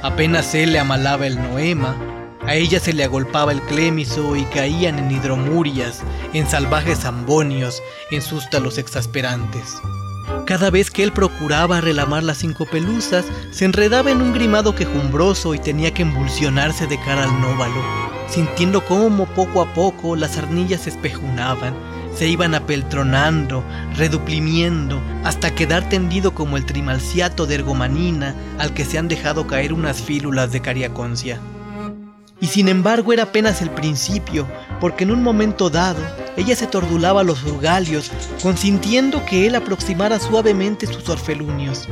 Apenas 0.00 0.54
él 0.54 0.74
le 0.74 0.78
amalaba 0.78 1.26
el 1.26 1.42
noema, 1.42 1.96
a 2.46 2.54
ella 2.54 2.78
se 2.78 2.92
le 2.92 3.02
agolpaba 3.02 3.50
el 3.50 3.60
clémiso 3.62 4.36
y 4.36 4.44
caían 4.44 5.00
en 5.00 5.10
hidromurias, 5.10 6.04
en 6.34 6.48
salvajes 6.48 7.04
ambonios, 7.04 7.82
en 8.12 8.22
sústalos 8.22 8.78
exasperantes. 8.78 9.74
Cada 10.46 10.70
vez 10.70 10.92
que 10.92 11.02
él 11.02 11.10
procuraba 11.10 11.80
relamar 11.80 12.22
las 12.22 12.38
cinco 12.38 12.64
pelusas, 12.64 13.24
se 13.50 13.64
enredaba 13.64 14.12
en 14.12 14.22
un 14.22 14.34
grimado 14.34 14.76
quejumbroso 14.76 15.52
y 15.56 15.58
tenía 15.58 15.92
que 15.92 16.02
embulsionarse 16.02 16.86
de 16.86 17.00
cara 17.00 17.24
al 17.24 17.40
nóvalo, 17.40 17.82
sintiendo 18.28 18.84
cómo 18.84 19.26
poco 19.26 19.62
a 19.62 19.74
poco 19.74 20.14
las 20.14 20.38
arnillas 20.38 20.82
se 20.82 20.90
espejunaban, 20.90 21.74
se 22.16 22.26
iban 22.28 22.54
apeltronando, 22.54 23.62
reduplimiendo, 23.96 25.00
hasta 25.22 25.54
quedar 25.54 25.88
tendido 25.88 26.34
como 26.34 26.56
el 26.56 26.64
trimalciato 26.64 27.46
de 27.46 27.56
ergomanina 27.56 28.34
al 28.58 28.72
que 28.72 28.84
se 28.84 28.98
han 28.98 29.08
dejado 29.08 29.46
caer 29.46 29.72
unas 29.72 30.00
fílulas 30.00 30.50
de 30.50 30.60
cariaconcia. 30.60 31.40
Y 32.40 32.46
sin 32.48 32.68
embargo 32.68 33.12
era 33.12 33.24
apenas 33.24 33.62
el 33.62 33.70
principio, 33.70 34.46
porque 34.80 35.04
en 35.04 35.10
un 35.10 35.22
momento 35.22 35.70
dado 35.70 36.00
ella 36.36 36.56
se 36.56 36.66
tordulaba 36.66 37.22
los 37.22 37.42
urgalios, 37.44 38.10
consintiendo 38.42 39.24
que 39.24 39.46
él 39.46 39.54
aproximara 39.54 40.18
suavemente 40.18 40.86
sus 40.86 41.08
orfelunios. 41.08 41.88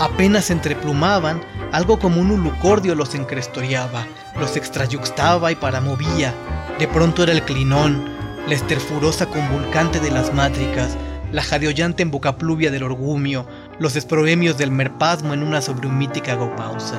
Apenas 0.00 0.50
entreplumaban, 0.50 1.40
algo 1.72 1.98
como 1.98 2.20
un 2.20 2.30
ulucordio 2.30 2.94
los 2.94 3.14
encrestoreaba, 3.14 4.06
los 4.40 4.56
extrayuxtaba 4.56 5.52
y 5.52 5.56
paramovía. 5.56 6.34
De 6.78 6.88
pronto 6.88 7.22
era 7.22 7.32
el 7.32 7.42
clinón, 7.42 8.19
la 8.46 8.54
esterfurosa 8.54 9.26
convulcante 9.26 10.00
de 10.00 10.10
las 10.10 10.32
mátricas, 10.34 10.96
la 11.32 11.42
jadeollante 11.42 12.04
pluvia 12.06 12.70
del 12.70 12.82
orgumio, 12.82 13.46
los 13.78 13.96
esproemios 13.96 14.58
del 14.58 14.70
merpasmo 14.70 15.34
en 15.34 15.42
una 15.42 15.60
sobrehumítica 15.60 16.34
gopausa. 16.34 16.96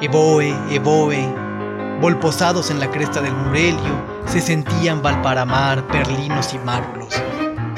Evoe, 0.00 0.54
evoe, 0.70 1.26
volposados 2.00 2.70
en 2.70 2.80
la 2.80 2.90
cresta 2.90 3.20
del 3.22 3.32
Murelio, 3.32 4.16
se 4.26 4.40
sentían 4.40 5.02
Valparamar, 5.02 5.86
perlinos 5.88 6.52
y 6.52 6.58
mármolos. 6.58 7.14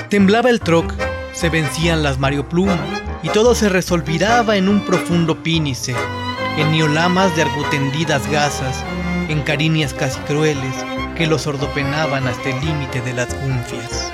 Temblaba 0.08 0.50
el 0.50 0.60
troc, 0.60 0.92
se 1.32 1.50
vencían 1.50 2.02
las 2.02 2.18
marioplumas, 2.18 2.78
y 3.22 3.28
todo 3.28 3.54
se 3.54 3.68
resolviraba 3.68 4.56
en 4.56 4.68
un 4.68 4.80
profundo 4.80 5.42
pínice, 5.42 5.94
en 6.56 6.72
niolamas 6.72 7.34
de 7.36 7.42
argutendidas 7.42 8.28
gasas, 8.30 8.84
en 9.28 9.42
cariñas 9.42 9.94
casi 9.94 10.18
crueles, 10.20 10.74
que 11.18 11.26
los 11.26 11.42
sordopenaban 11.42 12.28
hasta 12.28 12.48
el 12.48 12.64
límite 12.64 13.00
de 13.00 13.12
las 13.12 13.34
gunfias. 13.42 14.12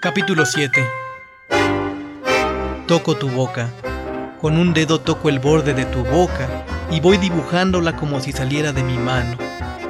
Capítulo 0.00 0.46
7 0.46 0.86
Toco 2.86 3.16
tu 3.16 3.28
boca. 3.28 3.72
Con 4.40 4.58
un 4.58 4.74
dedo 4.74 5.00
toco 5.00 5.30
el 5.30 5.38
borde 5.38 5.72
de 5.72 5.86
tu 5.86 6.04
boca 6.04 6.64
y 6.90 7.00
voy 7.00 7.16
dibujándola 7.16 7.96
como 7.96 8.20
si 8.20 8.32
saliera 8.32 8.72
de 8.72 8.82
mi 8.82 8.98
mano, 8.98 9.36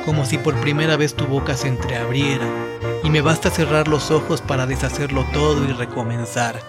como 0.05 0.25
si 0.25 0.39
por 0.39 0.55
primera 0.61 0.97
vez 0.97 1.15
tu 1.15 1.27
boca 1.27 1.57
se 1.57 1.67
entreabriera 1.67 2.47
y 3.03 3.11
me 3.11 3.23
basta 3.23 3.51
cerrar 3.51 3.89
los 3.89 4.13
ojos 4.13 4.41
para 4.41 4.67
deshacerlo 4.67 5.27
todo 5.33 5.65
y 5.65 5.73
recomenzar. 5.73 6.61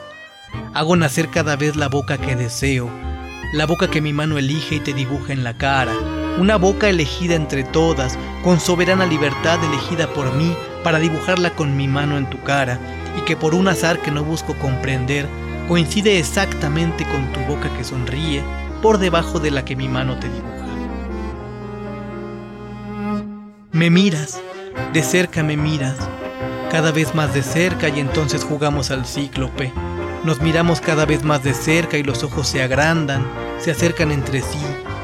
Hago 0.73 0.95
nacer 0.95 1.29
cada 1.29 1.55
vez 1.55 1.75
la 1.75 1.87
boca 1.87 2.17
que 2.17 2.35
deseo, 2.35 2.89
la 3.53 3.67
boca 3.67 3.89
que 3.89 4.01
mi 4.01 4.11
mano 4.11 4.39
elige 4.39 4.75
y 4.75 4.79
te 4.79 4.93
dibuja 4.93 5.33
en 5.33 5.43
la 5.43 5.55
cara, 5.55 5.93
una 6.39 6.57
boca 6.57 6.89
elegida 6.89 7.35
entre 7.35 7.63
todas, 7.63 8.17
con 8.43 8.59
soberana 8.59 9.05
libertad 9.05 9.63
elegida 9.63 10.07
por 10.13 10.33
mí 10.33 10.55
para 10.83 10.99
dibujarla 10.99 11.51
con 11.51 11.77
mi 11.77 11.87
mano 11.87 12.17
en 12.17 12.29
tu 12.29 12.41
cara, 12.41 12.79
y 13.17 13.21
que 13.21 13.35
por 13.35 13.53
un 13.53 13.67
azar 13.67 13.99
que 13.99 14.11
no 14.11 14.23
busco 14.23 14.55
comprender, 14.55 15.27
coincide 15.67 16.17
exactamente 16.17 17.05
con 17.05 17.31
tu 17.33 17.41
boca 17.41 17.69
que 17.75 17.83
sonríe 17.83 18.41
por 18.81 18.97
debajo 18.97 19.39
de 19.39 19.51
la 19.51 19.65
que 19.65 19.75
mi 19.75 19.89
mano 19.89 20.17
te 20.17 20.29
dibuja. 20.29 20.53
Me 23.71 23.89
miras, 23.89 24.39
de 24.93 25.03
cerca 25.03 25.43
me 25.43 25.57
miras, 25.57 25.97
cada 26.71 26.91
vez 26.91 27.13
más 27.13 27.33
de 27.33 27.43
cerca 27.43 27.89
y 27.89 27.99
entonces 27.99 28.43
jugamos 28.43 28.91
al 28.91 29.05
cíclope. 29.05 29.73
Nos 30.23 30.41
miramos 30.41 30.81
cada 30.81 31.05
vez 31.05 31.23
más 31.23 31.43
de 31.43 31.53
cerca 31.53 31.97
y 31.97 32.03
los 32.03 32.23
ojos 32.23 32.47
se 32.47 32.63
agrandan, 32.63 33.27
se 33.59 33.71
acercan 33.71 34.11
entre 34.11 34.41
sí, 34.41 34.59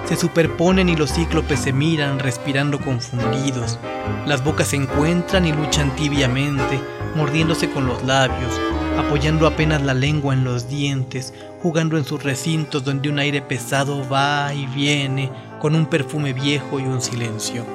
se 0.06 0.16
superponen 0.16 0.90
y 0.90 0.96
los 0.96 1.14
cíclopes 1.14 1.60
se 1.60 1.74
miran, 1.74 2.20
respirando 2.20 2.80
confundidos. 2.80 3.80
Las 4.26 4.44
bocas 4.44 4.70
se 4.70 4.78
encuentran 4.78 5.46
y 5.46 5.52
luchan 5.52 5.96
tibiamente, 5.96 6.80
mordiéndose 7.16 7.70
con 7.70 7.86
los 7.86 8.04
labios, 8.04 8.60
apoyando 8.98 9.48
apenas 9.48 9.82
la 9.82 9.94
lengua 9.94 10.34
en 10.34 10.44
los 10.44 10.68
dientes, 10.68 11.34
jugando 11.62 11.98
en 11.98 12.06
sus 12.06 12.24
recintos 12.24 12.84
donde 12.84 13.10
un 13.10 13.20
aire 13.20 13.42
pesado 13.42 14.08
va 14.08 14.54
y 14.54 14.66
viene, 14.68 15.32
con 15.60 15.76
un 15.76 15.86
perfume 15.86 16.34
viejo 16.34 16.80
y 16.80 16.84
un 16.84 17.02
silencio. 17.02 17.66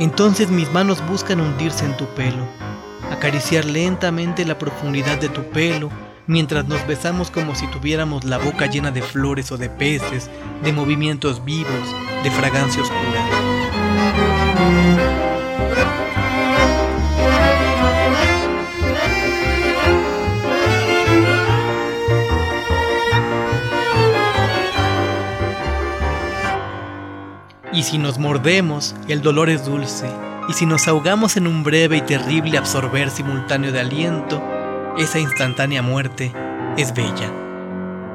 Entonces 0.00 0.50
mis 0.50 0.72
manos 0.72 1.06
buscan 1.06 1.40
hundirse 1.40 1.84
en 1.84 1.96
tu 1.96 2.06
pelo, 2.14 2.44
acariciar 3.10 3.64
lentamente 3.64 4.44
la 4.44 4.58
profundidad 4.58 5.18
de 5.18 5.28
tu 5.28 5.42
pelo, 5.50 5.90
mientras 6.26 6.66
nos 6.66 6.86
besamos 6.86 7.30
como 7.30 7.54
si 7.54 7.66
tuviéramos 7.68 8.24
la 8.24 8.38
boca 8.38 8.66
llena 8.66 8.90
de 8.90 9.02
flores 9.02 9.52
o 9.52 9.58
de 9.58 9.68
peces, 9.68 10.30
de 10.62 10.72
movimientos 10.72 11.44
vivos, 11.44 11.94
de 12.22 12.30
fragancia 12.30 12.82
oscura. 12.82 13.24
Y 27.74 27.82
si 27.82 27.98
nos 27.98 28.18
mordemos, 28.18 28.94
el 29.08 29.20
dolor 29.20 29.50
es 29.50 29.64
dulce. 29.66 30.08
Y 30.48 30.52
si 30.52 30.64
nos 30.64 30.86
ahogamos 30.86 31.36
en 31.36 31.48
un 31.48 31.64
breve 31.64 31.96
y 31.96 32.02
terrible 32.02 32.56
absorber 32.56 33.10
simultáneo 33.10 33.72
de 33.72 33.80
aliento, 33.80 34.40
esa 34.96 35.18
instantánea 35.18 35.82
muerte 35.82 36.32
es 36.76 36.94
bella. 36.94 37.32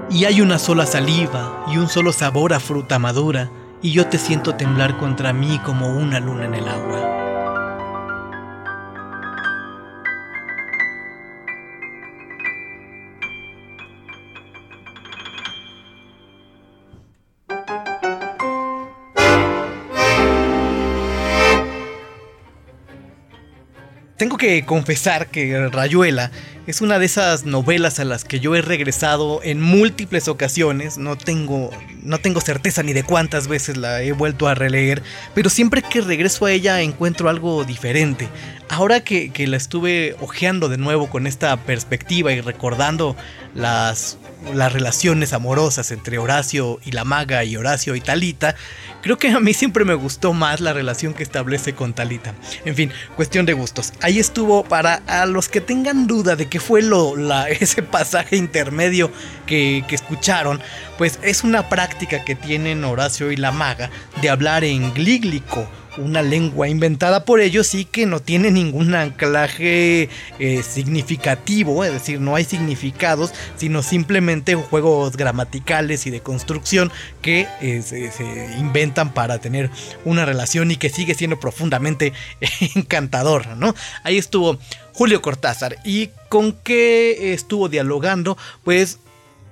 Y 0.10 0.24
hay 0.24 0.40
una 0.40 0.60
sola 0.60 0.86
saliva 0.86 1.66
y 1.68 1.78
un 1.78 1.90
solo 1.90 2.14
sabor 2.14 2.54
a 2.54 2.62
fruta 2.62 3.00
madura, 3.00 3.50
y 3.82 3.92
yo 3.92 4.08
te 4.08 4.18
siento 4.18 4.56
temblar 4.56 4.98
contra 4.98 5.34
mí 5.34 5.60
como 5.66 5.90
una 5.90 6.22
luna 6.22 6.46
en 6.46 6.56
el 6.56 6.68
agua. 6.68 7.19
Tengo 24.30 24.38
que 24.38 24.64
confesar 24.64 25.26
que 25.30 25.70
Rayuela 25.70 26.30
es 26.68 26.82
una 26.82 27.00
de 27.00 27.08
esas 27.08 27.46
novelas 27.46 28.00
a 28.00 28.06
las 28.06 28.24
que 28.24 28.40
yo 28.40 28.54
he 28.54 28.62
regresado 28.62 29.42
en 29.42 29.60
múltiples 29.60 30.28
ocasiones. 30.28 31.00
No 31.00 31.18
tengo, 31.18 31.72
no 32.04 32.20
tengo 32.20 32.40
certeza 32.40 32.84
ni 32.84 32.94
de 32.94 33.02
cuántas 33.02 33.48
veces 33.48 33.76
la 33.76 34.04
he 34.04 34.12
vuelto 34.12 34.48
a 34.48 34.54
releer, 34.54 35.02
pero 35.34 35.50
siempre 35.50 35.82
que 35.82 36.02
regreso 36.02 36.46
a 36.46 36.52
ella 36.52 36.80
encuentro 36.82 37.28
algo 37.28 37.64
diferente. 37.64 38.30
Ahora 38.70 39.04
que, 39.04 39.32
que 39.32 39.48
la 39.48 39.58
estuve 39.58 40.16
hojeando 40.22 40.70
de 40.70 40.78
nuevo 40.78 41.10
con 41.10 41.26
esta 41.26 41.58
perspectiva 41.58 42.32
y 42.32 42.40
recordando 42.40 43.16
las, 43.56 44.18
las 44.54 44.72
relaciones 44.72 45.34
amorosas 45.34 45.92
entre 45.92 46.20
Horacio 46.20 46.80
y 46.86 46.92
la 46.92 47.04
maga 47.04 47.44
y 47.44 47.58
Horacio 47.58 47.96
y 47.96 48.02
Talita, 48.02 48.56
creo 49.02 49.18
que 49.18 49.30
a 49.30 49.40
mí 49.40 49.54
siempre 49.54 49.86
me 49.86 49.96
gustó 49.96 50.34
más 50.34 50.62
la 50.62 50.72
relación 50.72 51.16
que 51.16 51.24
establece 51.24 51.74
con 51.74 51.94
Talita. 51.94 52.36
En 52.64 52.76
fin, 52.76 52.92
cuestión 53.16 53.48
de 53.48 53.54
gustos. 53.54 53.92
Ahí 54.02 54.20
estuvo 54.20 54.64
para 54.64 55.02
a 55.08 55.26
los 55.26 55.50
que 55.50 55.62
tengan 55.62 56.06
duda 56.06 56.36
de 56.36 56.48
qué 56.48 56.60
fue 56.60 56.84
lo, 56.84 57.16
la, 57.16 57.50
ese 57.50 57.82
pasaje 57.82 58.38
intermedio 58.38 59.12
que, 59.48 59.84
que 59.88 59.96
escucharon, 59.96 60.62
pues 60.98 61.20
es 61.24 61.44
una 61.44 61.70
práctica 61.70 62.24
que 62.24 62.36
tienen 62.36 62.84
Horacio 62.84 63.32
y 63.32 63.36
la 63.36 63.52
maga 63.52 63.90
de 64.22 64.30
hablar 64.30 64.64
en 64.64 64.94
glíglico 64.94 65.68
una 66.00 66.22
lengua 66.22 66.68
inventada 66.68 67.26
por 67.26 67.40
ellos 67.40 67.74
y 67.76 67.86
que 67.86 68.06
no 68.06 68.20
tiene 68.20 68.52
ningún 68.52 68.96
anclaje 68.96 70.10
eh, 70.40 70.64
significativo, 70.64 71.84
es 71.84 71.94
decir, 71.94 72.20
no 72.20 72.36
hay 72.36 72.44
significados, 72.44 73.34
sino 73.56 73.84
simplemente 73.84 74.56
juegos 74.56 75.18
gramaticales 75.18 76.08
y 76.08 76.10
de 76.10 76.22
construcción 76.22 76.92
que 77.22 77.48
eh, 77.62 77.82
se, 77.82 78.12
se, 78.12 78.24
inventan 78.58 79.14
para 79.14 79.40
tener 79.40 79.70
una 80.06 80.26
relación 80.26 80.72
y 80.72 80.78
que 80.78 80.90
sigue 80.90 81.16
siendo 81.16 81.40
profundamente 81.40 82.14
encantador, 82.76 83.58
¿no? 83.58 83.76
Ahí 84.04 84.18
estuvo 84.18 84.58
Julio 84.94 85.22
Cortázar 85.22 85.78
y 85.84 86.10
con 86.30 86.54
qué 86.54 87.34
estuvo 87.34 87.70
dialogando, 87.70 88.38
pues 88.64 89.00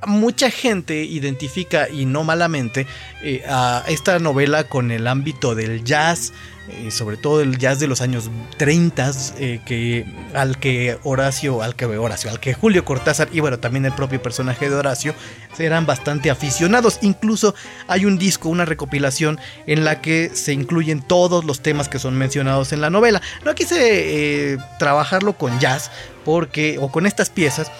mucha 0.05 0.51
gente 0.51 1.03
identifica, 1.03 1.89
y 1.89 2.05
no 2.05 2.23
malamente, 2.23 2.85
eh, 3.23 3.43
a 3.47 3.83
esta 3.87 4.19
novela 4.19 4.65
con 4.65 4.91
el 4.91 5.07
ámbito 5.07 5.55
del 5.55 5.83
jazz, 5.83 6.33
eh, 6.69 6.91
sobre 6.91 7.15
todo 7.15 7.41
el 7.41 7.57
jazz 7.57 7.79
de 7.79 7.87
los 7.87 8.01
años 8.01 8.29
30, 8.57 9.11
eh, 9.39 10.05
al 10.33 10.59
que 10.59 10.97
Horacio, 11.03 11.63
al 11.63 11.75
que 11.75 11.85
Horacio, 11.85 12.29
al 12.29 12.39
que 12.39 12.53
Julio 12.53 12.83
Cortázar 12.83 13.29
y 13.31 13.39
bueno, 13.39 13.57
también 13.57 13.85
el 13.85 13.93
propio 13.93 14.21
personaje 14.21 14.69
de 14.69 14.75
Horacio 14.75 15.15
eran 15.57 15.85
bastante 15.85 16.29
aficionados. 16.29 16.99
Incluso 17.01 17.55
hay 17.87 18.05
un 18.05 18.17
disco, 18.17 18.49
una 18.49 18.65
recopilación 18.65 19.39
en 19.65 19.85
la 19.85 20.01
que 20.01 20.29
se 20.33 20.51
incluyen 20.51 21.01
todos 21.01 21.45
los 21.45 21.61
temas 21.61 21.87
que 21.87 21.99
son 21.99 22.17
mencionados 22.17 22.73
en 22.73 22.81
la 22.81 22.89
novela. 22.89 23.21
No 23.45 23.55
quise 23.55 24.57
trabajarlo 24.77 25.37
con 25.37 25.57
jazz 25.59 25.89
porque, 26.25 26.77
o 26.79 26.91
con 26.91 27.05
estas 27.07 27.29
piezas, 27.29 27.71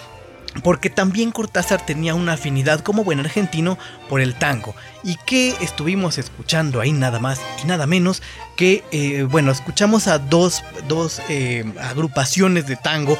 porque 0.62 0.90
también 0.90 1.30
Cortázar 1.30 1.84
tenía 1.84 2.14
una 2.14 2.34
afinidad 2.34 2.80
como 2.80 3.04
buen 3.04 3.20
argentino 3.20 3.78
por 4.08 4.20
el 4.20 4.34
tango 4.34 4.74
y 5.02 5.16
que 5.26 5.54
estuvimos 5.60 6.18
escuchando 6.18 6.80
ahí 6.80 6.92
nada 6.92 7.18
más 7.18 7.40
y 7.62 7.66
nada 7.66 7.86
menos 7.86 8.22
que, 8.56 8.84
eh, 8.90 9.22
bueno, 9.22 9.52
escuchamos 9.52 10.08
a 10.08 10.18
dos, 10.18 10.62
dos 10.88 11.20
eh, 11.28 11.64
agrupaciones 11.80 12.66
de 12.66 12.76
tango 12.76 13.18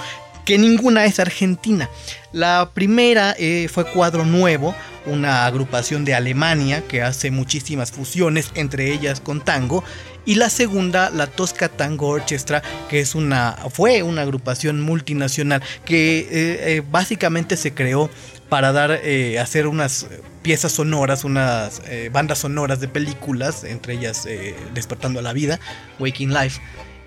que 0.48 0.56
ninguna 0.56 1.04
es 1.04 1.20
argentina. 1.20 1.90
La 2.32 2.70
primera 2.72 3.34
eh, 3.38 3.68
fue 3.70 3.84
Cuadro 3.84 4.24
Nuevo, 4.24 4.74
una 5.04 5.44
agrupación 5.44 6.06
de 6.06 6.14
Alemania 6.14 6.82
que 6.88 7.02
hace 7.02 7.30
muchísimas 7.30 7.92
fusiones, 7.92 8.50
entre 8.54 8.90
ellas 8.92 9.20
con 9.20 9.42
tango, 9.42 9.84
y 10.24 10.34
la 10.34 10.50
segunda, 10.50 11.10
la 11.10 11.26
Tosca 11.26 11.68
Tango 11.68 12.08
Orchestra, 12.08 12.62
que 12.88 13.00
es 13.00 13.14
una, 13.14 13.56
fue 13.70 14.02
una 14.02 14.22
agrupación 14.22 14.80
multinacional 14.80 15.62
que 15.84 16.18
eh, 16.18 16.28
eh, 16.30 16.82
básicamente 16.90 17.56
se 17.56 17.72
creó 17.72 18.10
para 18.48 18.72
dar, 18.72 19.00
eh, 19.02 19.38
hacer 19.38 19.66
unas 19.66 20.06
piezas 20.42 20.72
sonoras, 20.72 21.24
unas 21.24 21.82
bandas 22.12 22.38
sonoras 22.38 22.80
de 22.80 22.88
películas, 22.88 23.64
entre 23.64 23.94
ellas 23.94 24.26
Despertando 24.72 25.20
a 25.20 25.22
la 25.22 25.32
Vida, 25.32 25.60
Waking 25.98 26.32
Life. 26.32 26.60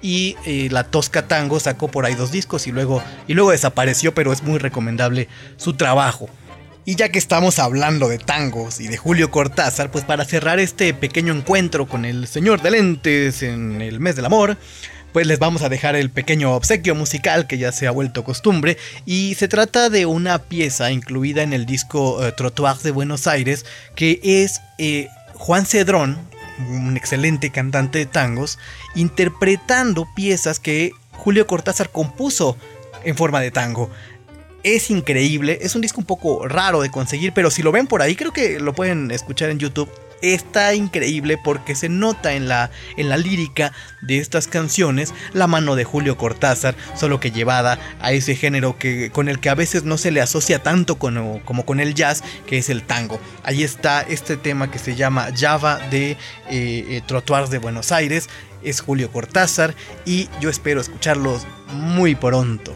Y 0.03 0.35
la 0.69 0.83
Tosca 0.83 1.27
Tango 1.27 1.59
sacó 1.59 1.89
por 1.89 2.05
ahí 2.05 2.15
dos 2.15 2.31
discos 2.31 2.67
y 2.67 2.71
luego, 2.71 3.03
y 3.27 3.33
luego 3.33 3.51
desapareció, 3.51 4.13
pero 4.13 4.33
es 4.33 4.43
muy 4.43 4.59
recomendable 4.59 5.27
su 5.57 5.73
trabajo. 5.73 6.29
Y 6.83 6.95
ya 6.95 7.09
que 7.09 7.19
estamos 7.19 7.59
hablando 7.59 8.09
de 8.09 8.17
tangos 8.17 8.79
y 8.79 8.87
de 8.87 8.97
Julio 8.97 9.29
Cortázar, 9.29 9.91
pues 9.91 10.03
para 10.03 10.25
cerrar 10.25 10.59
este 10.59 10.93
pequeño 10.95 11.31
encuentro 11.31 11.87
con 11.87 12.05
el 12.05 12.27
señor 12.27 12.61
de 12.61 12.71
lentes 12.71 13.43
en 13.43 13.81
el 13.81 13.99
mes 13.99 14.15
del 14.15 14.25
amor, 14.25 14.57
pues 15.13 15.27
les 15.27 15.37
vamos 15.37 15.61
a 15.61 15.69
dejar 15.69 15.95
el 15.95 16.09
pequeño 16.09 16.55
obsequio 16.55 16.95
musical 16.95 17.45
que 17.45 17.59
ya 17.59 17.71
se 17.71 17.85
ha 17.85 17.91
vuelto 17.91 18.23
costumbre 18.23 18.77
y 19.05 19.35
se 19.35 19.47
trata 19.47 19.89
de 19.89 20.07
una 20.07 20.39
pieza 20.39 20.91
incluida 20.91 21.43
en 21.43 21.53
el 21.53 21.67
disco 21.67 22.17
uh, 22.17 22.31
Trottoir 22.31 22.77
de 22.77 22.91
Buenos 22.91 23.27
Aires 23.27 23.65
que 23.95 24.19
es 24.23 24.61
eh, 24.79 25.07
Juan 25.35 25.65
Cedrón, 25.67 26.17
un 26.69 26.97
excelente 26.97 27.51
cantante 27.51 27.99
de 27.99 28.05
tangos, 28.05 28.57
interpretando 28.95 30.07
piezas 30.15 30.59
que 30.59 30.93
Julio 31.11 31.45
Cortázar 31.45 31.89
compuso 31.89 32.57
en 33.03 33.15
forma 33.15 33.39
de 33.39 33.51
tango. 33.51 33.89
Es 34.63 34.91
increíble, 34.91 35.59
es 35.61 35.75
un 35.75 35.81
disco 35.81 35.99
un 35.99 36.05
poco 36.05 36.47
raro 36.47 36.81
de 36.81 36.91
conseguir, 36.91 37.33
pero 37.33 37.49
si 37.49 37.63
lo 37.63 37.71
ven 37.71 37.87
por 37.87 38.01
ahí, 38.01 38.15
creo 38.15 38.31
que 38.31 38.59
lo 38.59 38.73
pueden 38.73 39.09
escuchar 39.11 39.49
en 39.49 39.59
YouTube 39.59 39.89
está 40.21 40.73
increíble 40.73 41.37
porque 41.37 41.75
se 41.75 41.89
nota 41.89 42.33
en 42.33 42.47
la, 42.47 42.71
en 42.97 43.09
la 43.09 43.17
lírica 43.17 43.73
de 44.01 44.19
estas 44.19 44.47
canciones 44.47 45.13
la 45.33 45.47
mano 45.47 45.75
de 45.75 45.83
Julio 45.83 46.17
Cortázar, 46.17 46.75
solo 46.95 47.19
que 47.19 47.31
llevada 47.31 47.79
a 47.99 48.11
ese 48.11 48.35
género 48.35 48.77
que, 48.77 49.11
con 49.11 49.29
el 49.29 49.39
que 49.39 49.49
a 49.49 49.55
veces 49.55 49.83
no 49.83 49.97
se 49.97 50.11
le 50.11 50.21
asocia 50.21 50.61
tanto 50.63 50.97
como, 50.97 51.41
con 51.43 51.79
el 51.79 51.93
jazz, 51.93 52.23
que 52.45 52.57
es 52.57 52.69
el 52.69 52.83
tango. 52.83 53.19
Ahí 53.43 53.63
está 53.63 54.01
este 54.01 54.37
tema 54.37 54.71
que 54.71 54.79
se 54.79 54.95
llama 54.95 55.29
Java 55.35 55.79
de 55.89 56.11
eh, 56.49 57.01
eh 57.09 57.47
de 57.49 57.57
Buenos 57.57 57.91
Aires, 57.91 58.29
es 58.63 58.81
Julio 58.81 59.11
Cortázar 59.11 59.75
y 60.05 60.29
yo 60.39 60.49
espero 60.49 60.81
escucharlos 60.81 61.47
muy 61.73 62.15
pronto. 62.15 62.75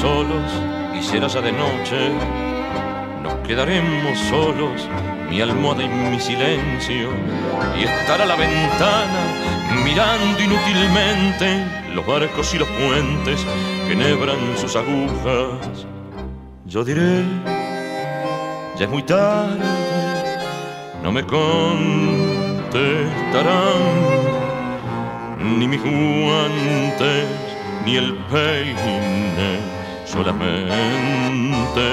Solos 0.00 0.50
y 0.98 1.02
será 1.02 1.26
ya 1.28 1.40
de 1.40 1.52
noche. 1.52 2.10
Nos 3.22 3.34
quedaremos 3.46 4.18
solos, 4.30 4.88
mi 5.28 5.40
almohada 5.40 5.82
y 5.82 5.88
mi 5.88 6.20
silencio, 6.20 7.08
y 7.78 7.84
estará 7.84 8.24
la 8.24 8.36
ventana 8.36 9.20
mirando 9.84 10.40
inútilmente 10.40 11.64
los 11.94 12.06
barcos 12.06 12.54
y 12.54 12.58
los 12.58 12.68
puentes 12.68 13.44
que 13.88 13.96
nebran 13.96 14.56
sus 14.56 14.76
agujas. 14.76 15.86
Yo 16.66 16.84
diré, 16.84 17.24
ya 18.78 18.84
es 18.84 18.90
muy 18.90 19.02
tarde, 19.02 19.58
no 21.02 21.10
me 21.10 21.24
contestarán 21.24 22.38
ni 25.58 25.66
mis 25.66 25.80
guantes 25.80 27.26
ni 27.84 27.96
el 27.96 28.14
peine, 28.30 29.77
solamente 30.08 31.84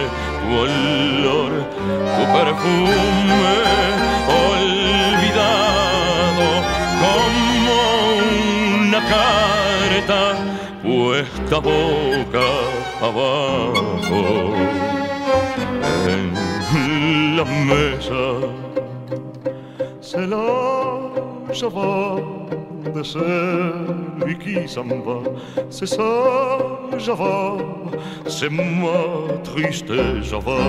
tu 0.41 0.47
olor, 0.63 1.51
tu 2.15 2.23
perfume 2.35 3.55
olvidado 4.45 6.47
como 7.03 7.77
una 8.79 9.01
carta 9.15 10.21
puesta 10.81 11.55
boca 11.59 12.47
abajo 13.01 14.21
en 16.07 16.25
la 17.37 17.43
mesa. 17.43 18.21
Se 19.99 20.21
la 20.25 20.47
lleva 21.51 21.91
de 22.95 23.03
celui 23.03 24.37
qui 24.37 24.67
s'en 24.69 24.83
va. 24.83 25.19
C'est 25.69 25.85
ça, 25.85 26.11
Java, 26.97 27.57
c'est 28.25 28.49
moi 28.49 29.27
triste 29.43 29.91
Java. 30.23 30.59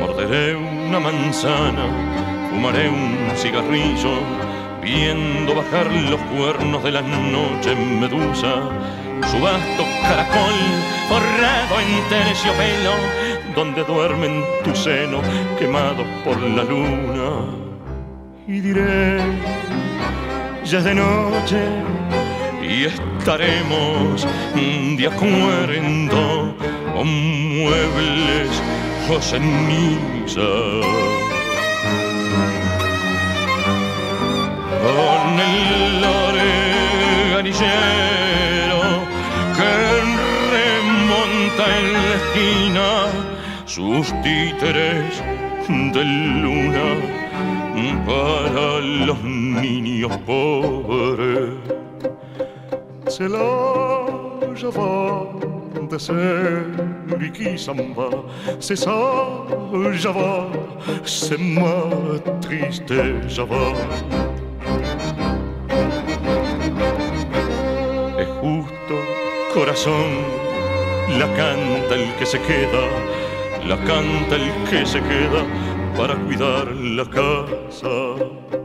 Morderé 0.00 0.54
una 0.88 1.00
manzana, 1.00 1.86
fumaré 2.48 2.88
un 2.88 3.36
cigarrillo, 3.36 4.14
viendo 4.82 5.54
bajar 5.54 5.86
los 6.10 6.20
cuernos 6.32 6.82
de 6.82 6.92
la 6.92 7.02
noche 7.02 7.74
medusa. 8.00 8.54
Su 9.30 9.38
vasto 9.38 9.84
caracol 10.02 10.58
forrado 11.08 11.74
en 11.84 12.08
terciopelo, 12.08 12.94
donde 13.54 13.84
duerme 13.84 14.26
en 14.26 14.44
tu 14.64 14.74
seno 14.74 15.20
quemado 15.58 16.04
por 16.24 16.40
la 16.40 16.64
luna 16.64 17.62
y 18.46 18.60
diré, 18.60 19.18
ya 20.64 20.78
es 20.78 20.84
de 20.84 20.94
noche 20.94 21.60
y 22.62 22.84
estaremos 22.84 24.26
de 24.54 25.06
acuerdo 25.06 26.54
con 26.94 27.06
muebles 27.58 28.50
o 29.08 29.20
cenizas. 29.20 30.42
Con 34.82 35.40
el 35.40 36.04
organillero 37.34 37.62
que 39.56 39.72
remonta 40.52 41.64
en 41.78 41.86
la 41.92 42.14
esquina 42.16 42.88
sus 43.66 44.06
títeres 44.22 45.22
de 45.68 46.04
luna 46.04 47.21
para 48.06 48.80
los 48.80 49.22
niños 49.22 50.16
pobres. 50.26 51.50
C'est 53.08 53.28
la 53.28 54.06
Java 54.54 55.26
de 55.90 55.98
celui 55.98 57.30
qui 57.32 57.58
s'en 57.58 57.74
va, 57.96 58.08
c'est 58.60 58.86
ma 61.38 61.74
triste 62.40 62.94
Java. 63.28 63.72
Es 68.18 68.28
justo, 68.40 68.94
corazón, 69.52 70.10
la 71.18 71.26
canta 71.36 71.94
el 71.94 72.14
que 72.18 72.26
se 72.26 72.38
queda, 72.40 72.84
la 73.68 73.76
canta 73.76 74.36
el 74.36 74.50
que 74.70 74.86
se 74.86 75.00
queda 75.00 75.44
para 75.96 76.14
cuidar 76.24 76.68
la 76.74 77.04
casa 77.04 78.61